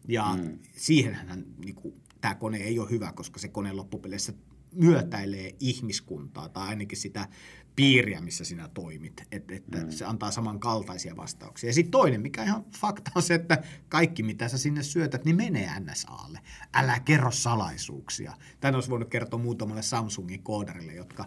Ja 0.08 0.38
mm. 0.38 0.60
siihenhän 0.76 1.46
niin 1.58 1.76
kuin, 1.76 1.94
tämä 2.22 2.36
kone 2.36 2.58
ei 2.58 2.80
ole 2.80 2.90
hyvä, 2.90 3.12
koska 3.12 3.40
se 3.40 3.48
kone 3.48 3.74
loppupeleissä 3.74 4.34
myötäilee 4.76 5.56
ihmiskuntaa 5.60 6.50
tai 6.50 6.68
ainakin 6.68 6.98
sitä 6.98 7.28
piiriä, 7.76 8.22
missä 8.22 8.46
sinä 8.46 8.68
toimit, 8.68 9.24
että, 9.32 9.56
että 9.56 9.78
mm. 9.78 9.90
se 9.90 10.06
antaa 10.06 10.32
samankaltaisia 10.32 11.18
vastauksia. 11.18 11.70
Ja 11.70 11.74
sitten 11.74 11.92
toinen, 11.92 12.22
mikä 12.22 12.44
ihan 12.44 12.66
fakta 12.80 13.12
on 13.16 13.22
se, 13.22 13.34
että 13.34 13.64
kaikki 13.90 14.24
mitä 14.24 14.48
sä 14.48 14.58
sinne 14.58 14.84
syötät, 14.84 15.26
niin 15.26 15.36
menee 15.36 15.72
NSAlle. 15.80 16.40
Älä 16.74 17.00
kerro 17.00 17.32
salaisuuksia. 17.32 18.34
Tän 18.60 18.76
olisi 18.76 18.90
voinut 18.90 19.10
kertoa 19.10 19.40
muutamalle 19.40 19.82
Samsungin 19.82 20.44
koodarille, 20.44 20.94
jotka 20.94 21.26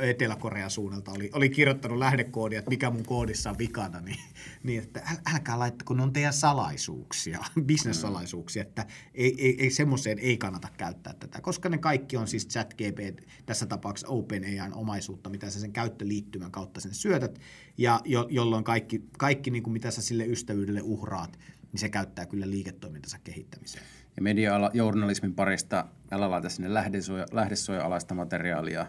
Etelä-Korean 0.00 0.70
suunnalta 0.70 1.12
oli, 1.12 1.30
oli 1.32 1.48
kirjoittanut 1.48 1.98
lähdekoodia, 1.98 2.58
että 2.58 2.68
mikä 2.68 2.90
mun 2.90 3.04
koodissa 3.04 3.50
on 3.50 3.58
vikana, 3.58 4.00
niin, 4.00 4.18
niin 4.62 4.82
että 4.82 5.00
äl, 5.00 5.16
älkää 5.34 5.58
laittako, 5.58 5.88
kun 5.88 5.96
ne 5.96 6.02
on 6.02 6.12
teidän 6.12 6.32
salaisuuksia, 6.32 7.38
bisnessalaisuuksia, 7.66 8.62
että 8.62 8.86
ei, 9.14 9.34
ei, 9.38 9.62
ei, 9.62 9.70
semmoiseen 9.70 10.18
ei 10.18 10.38
kannata 10.38 10.68
käyttää 10.76 11.14
tätä, 11.14 11.40
koska 11.40 11.68
ne 11.68 11.78
kaikki 11.78 12.16
on 12.16 12.28
siis 12.28 12.48
ChatGPT, 12.48 13.26
tässä 13.46 13.66
tapauksessa 13.66 14.08
OpenAIn 14.08 14.74
omaisuutta, 14.74 15.30
mitä 15.30 15.50
sä 15.50 15.60
sen 15.60 15.72
käyttöliittymän 15.88 16.50
kautta 16.50 16.80
sen 16.80 16.94
syötät, 16.94 17.40
ja 17.78 18.00
jo, 18.04 18.26
jolloin 18.30 18.64
kaikki, 18.64 19.04
kaikki 19.18 19.50
niin 19.50 19.62
kuin 19.62 19.72
mitä 19.72 19.90
sä 19.90 20.02
sille 20.02 20.26
ystävyydelle 20.26 20.82
uhraat, 20.82 21.38
niin 21.72 21.80
se 21.80 21.88
käyttää 21.88 22.26
kyllä 22.26 22.50
liiketoimintansa 22.50 23.18
kehittämiseen. 23.24 23.84
Ja 24.16 24.22
media-journalismin 24.22 25.34
parista 25.34 25.88
älä 26.10 26.30
laita 26.30 26.48
sinne 26.48 26.74
lähdesuoja, 26.74 27.26
lähdesuoja-alaista 27.32 28.14
materiaalia, 28.14 28.86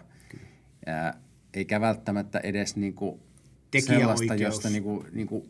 ja 0.86 1.14
eikä 1.54 1.80
välttämättä 1.80 2.38
edes 2.38 2.76
niinku 2.76 3.20
sellaista, 3.86 4.34
josta 4.34 4.70
niinku, 4.70 5.04
niinku, 5.12 5.48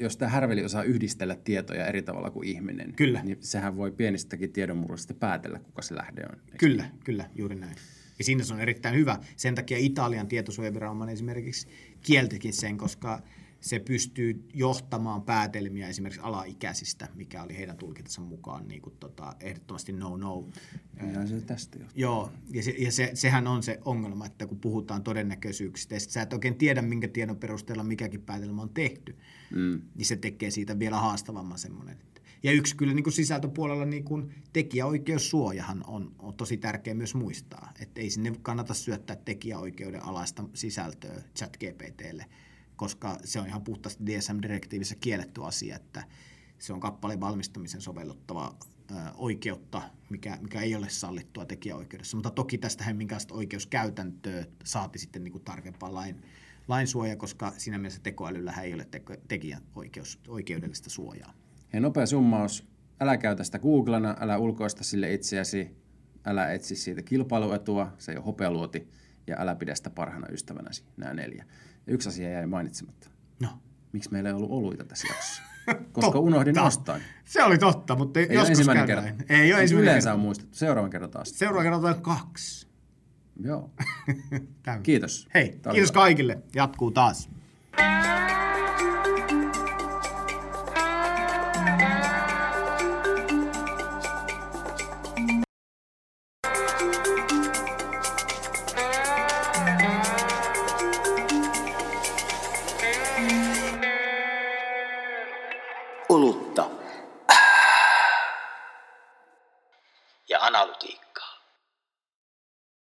jos 0.00 0.16
tämä 0.16 0.28
härveli 0.28 0.64
osaa 0.64 0.82
yhdistellä 0.82 1.36
tietoja 1.44 1.86
eri 1.86 2.02
tavalla 2.02 2.30
kuin 2.30 2.48
ihminen, 2.48 2.92
kyllä. 2.92 3.22
niin 3.22 3.38
sehän 3.40 3.76
voi 3.76 3.90
pienistäkin 3.90 4.52
tiedonmurrosta 4.52 5.14
päätellä, 5.14 5.58
kuka 5.58 5.82
se 5.82 5.96
lähde 5.96 6.22
on. 6.32 6.38
Kyllä, 6.58 6.82
niin? 6.82 7.00
kyllä, 7.04 7.30
juuri 7.34 7.54
näin. 7.54 7.76
Ja 8.22 8.26
siinä 8.26 8.44
se 8.44 8.54
on 8.54 8.60
erittäin 8.60 8.94
hyvä. 8.94 9.18
Sen 9.36 9.54
takia 9.54 9.78
Italian 9.78 10.26
tietosuojaviranomainen 10.28 11.12
esimerkiksi 11.12 11.68
kieltikin 12.02 12.52
sen, 12.52 12.78
koska 12.78 13.22
se 13.60 13.78
pystyy 13.78 14.48
johtamaan 14.54 15.22
päätelmiä 15.22 15.88
esimerkiksi 15.88 16.20
alaikäisistä, 16.20 17.08
mikä 17.14 17.42
oli 17.42 17.56
heidän 17.56 17.76
tulkintansa 17.76 18.20
mukaan 18.20 18.68
niin 18.68 18.82
kuin, 18.82 18.96
tota, 19.00 19.36
ehdottomasti 19.40 19.92
no-no. 19.92 20.48
Ja 21.12 21.26
se 21.26 21.40
tästä 21.40 21.78
johtuu. 21.78 22.00
Joo, 22.00 22.32
ja, 22.50 22.62
se, 22.62 22.74
ja 22.78 22.92
se, 22.92 23.10
sehän 23.14 23.46
on 23.46 23.62
se 23.62 23.80
ongelma, 23.84 24.26
että 24.26 24.46
kun 24.46 24.58
puhutaan 24.58 25.02
todennäköisyyksistä, 25.02 25.94
ja 25.94 26.00
sä 26.00 26.22
et 26.22 26.32
oikein 26.32 26.54
tiedä, 26.54 26.82
minkä 26.82 27.08
tiedon 27.08 27.36
perusteella 27.36 27.84
mikäkin 27.84 28.22
päätelmä 28.22 28.62
on 28.62 28.70
tehty, 28.70 29.16
mm. 29.50 29.82
niin 29.94 30.06
se 30.06 30.16
tekee 30.16 30.50
siitä 30.50 30.78
vielä 30.78 30.96
haastavamman 30.96 31.58
semmoinen. 31.58 31.96
Ja 32.42 32.52
yksi 32.52 32.76
kyllä 32.76 32.94
niin 32.94 33.04
kuin 33.04 33.12
sisältöpuolella 33.12 33.84
niin 33.84 34.04
kuin 34.04 34.34
tekijäoikeussuojahan 34.52 35.84
on, 35.86 36.14
on 36.18 36.34
tosi 36.34 36.56
tärkeä 36.56 36.94
myös 36.94 37.14
muistaa, 37.14 37.72
että 37.80 38.00
ei 38.00 38.10
sinne 38.10 38.32
kannata 38.42 38.74
syöttää 38.74 39.16
tekijäoikeuden 39.16 40.04
alaista 40.04 40.44
sisältöä 40.54 41.22
chat 41.36 41.56
GPTlle, 41.56 42.26
koska 42.76 43.18
se 43.24 43.40
on 43.40 43.46
ihan 43.46 43.64
puhtaasti 43.64 44.06
DSM-direktiivissä 44.06 44.94
kielletty 44.94 45.44
asia, 45.44 45.76
että 45.76 46.04
se 46.58 46.72
on 46.72 46.80
kappaleen 46.80 47.20
valmistamisen 47.20 47.80
sovelluttava 47.80 48.56
oikeutta, 49.14 49.82
mikä, 50.10 50.38
mikä 50.40 50.60
ei 50.60 50.74
ole 50.74 50.88
sallittua 50.88 51.44
tekijäoikeudessa. 51.44 52.16
Mutta 52.16 52.30
toki 52.30 52.58
tästä 52.58 52.92
minkälaista 52.92 53.34
oikeuskäytäntöä 53.34 54.46
saati 54.64 54.98
sitten 54.98 55.24
niin 55.24 55.32
kuin 55.32 55.44
tarkempaa 55.44 55.94
lain, 55.94 56.22
lainsuoja, 56.68 57.16
koska 57.16 57.52
siinä 57.56 57.78
mielessä 57.78 58.00
tekoälyllä 58.02 58.52
ei 58.52 58.74
ole 58.74 58.84
teko, 58.84 59.14
tekijäoikeudellista 59.28 60.90
suojaa. 60.90 61.41
Ja 61.72 61.80
nopea 61.80 62.06
summaus, 62.06 62.68
älä 63.00 63.16
käytä 63.16 63.44
sitä 63.44 63.58
Googlana, 63.58 64.16
älä 64.20 64.38
ulkoista 64.38 64.84
sille 64.84 65.12
itseäsi, 65.12 65.76
älä 66.26 66.52
etsi 66.52 66.76
siitä 66.76 67.02
kilpailuetua, 67.02 67.92
se 67.98 68.12
ei 68.12 68.16
ole 68.18 68.24
hopealuoti, 68.24 68.88
ja 69.26 69.36
älä 69.38 69.54
pidä 69.54 69.74
sitä 69.74 69.90
parhaana 69.90 70.26
ystävänäsi, 70.32 70.84
nämä 70.96 71.14
neljä. 71.14 71.44
Yksi 71.86 72.08
asia 72.08 72.30
jäi 72.30 72.46
mainitsematta. 72.46 73.08
No. 73.40 73.48
Miksi 73.92 74.12
meillä 74.12 74.28
ei 74.28 74.34
ollut 74.34 74.50
oluita 74.50 74.84
tässä 74.84 75.08
jaksossa? 75.08 75.42
Koska 75.92 76.18
unohdin 76.18 76.58
ostaa. 76.58 76.98
Se 77.24 77.44
oli 77.44 77.58
totta, 77.58 77.96
mutta 77.96 78.20
ei 78.20 78.26
joskus 78.30 78.48
ensimmäinen 78.50 78.86
kerta. 78.86 79.08
Ei 79.28 79.52
ole 79.52 79.62
ensimmäinen 79.62 79.90
yleensä 79.90 80.06
kerta. 80.08 80.14
on 80.14 80.20
muistettu. 80.20 80.56
Seuraavan 80.56 80.90
kerran 80.90 81.10
taas. 81.10 81.38
Seuraavan 81.38 81.62
kerran 81.64 81.80
otetaan 81.80 82.02
kaksi. 82.02 82.66
Joo. 83.44 83.70
Kiitos. 84.82 85.28
Hei, 85.34 85.44
Tarvitaan. 85.44 85.74
kiitos 85.74 85.92
kaikille. 85.92 86.38
Jatkuu 86.54 86.90
taas. 86.90 87.30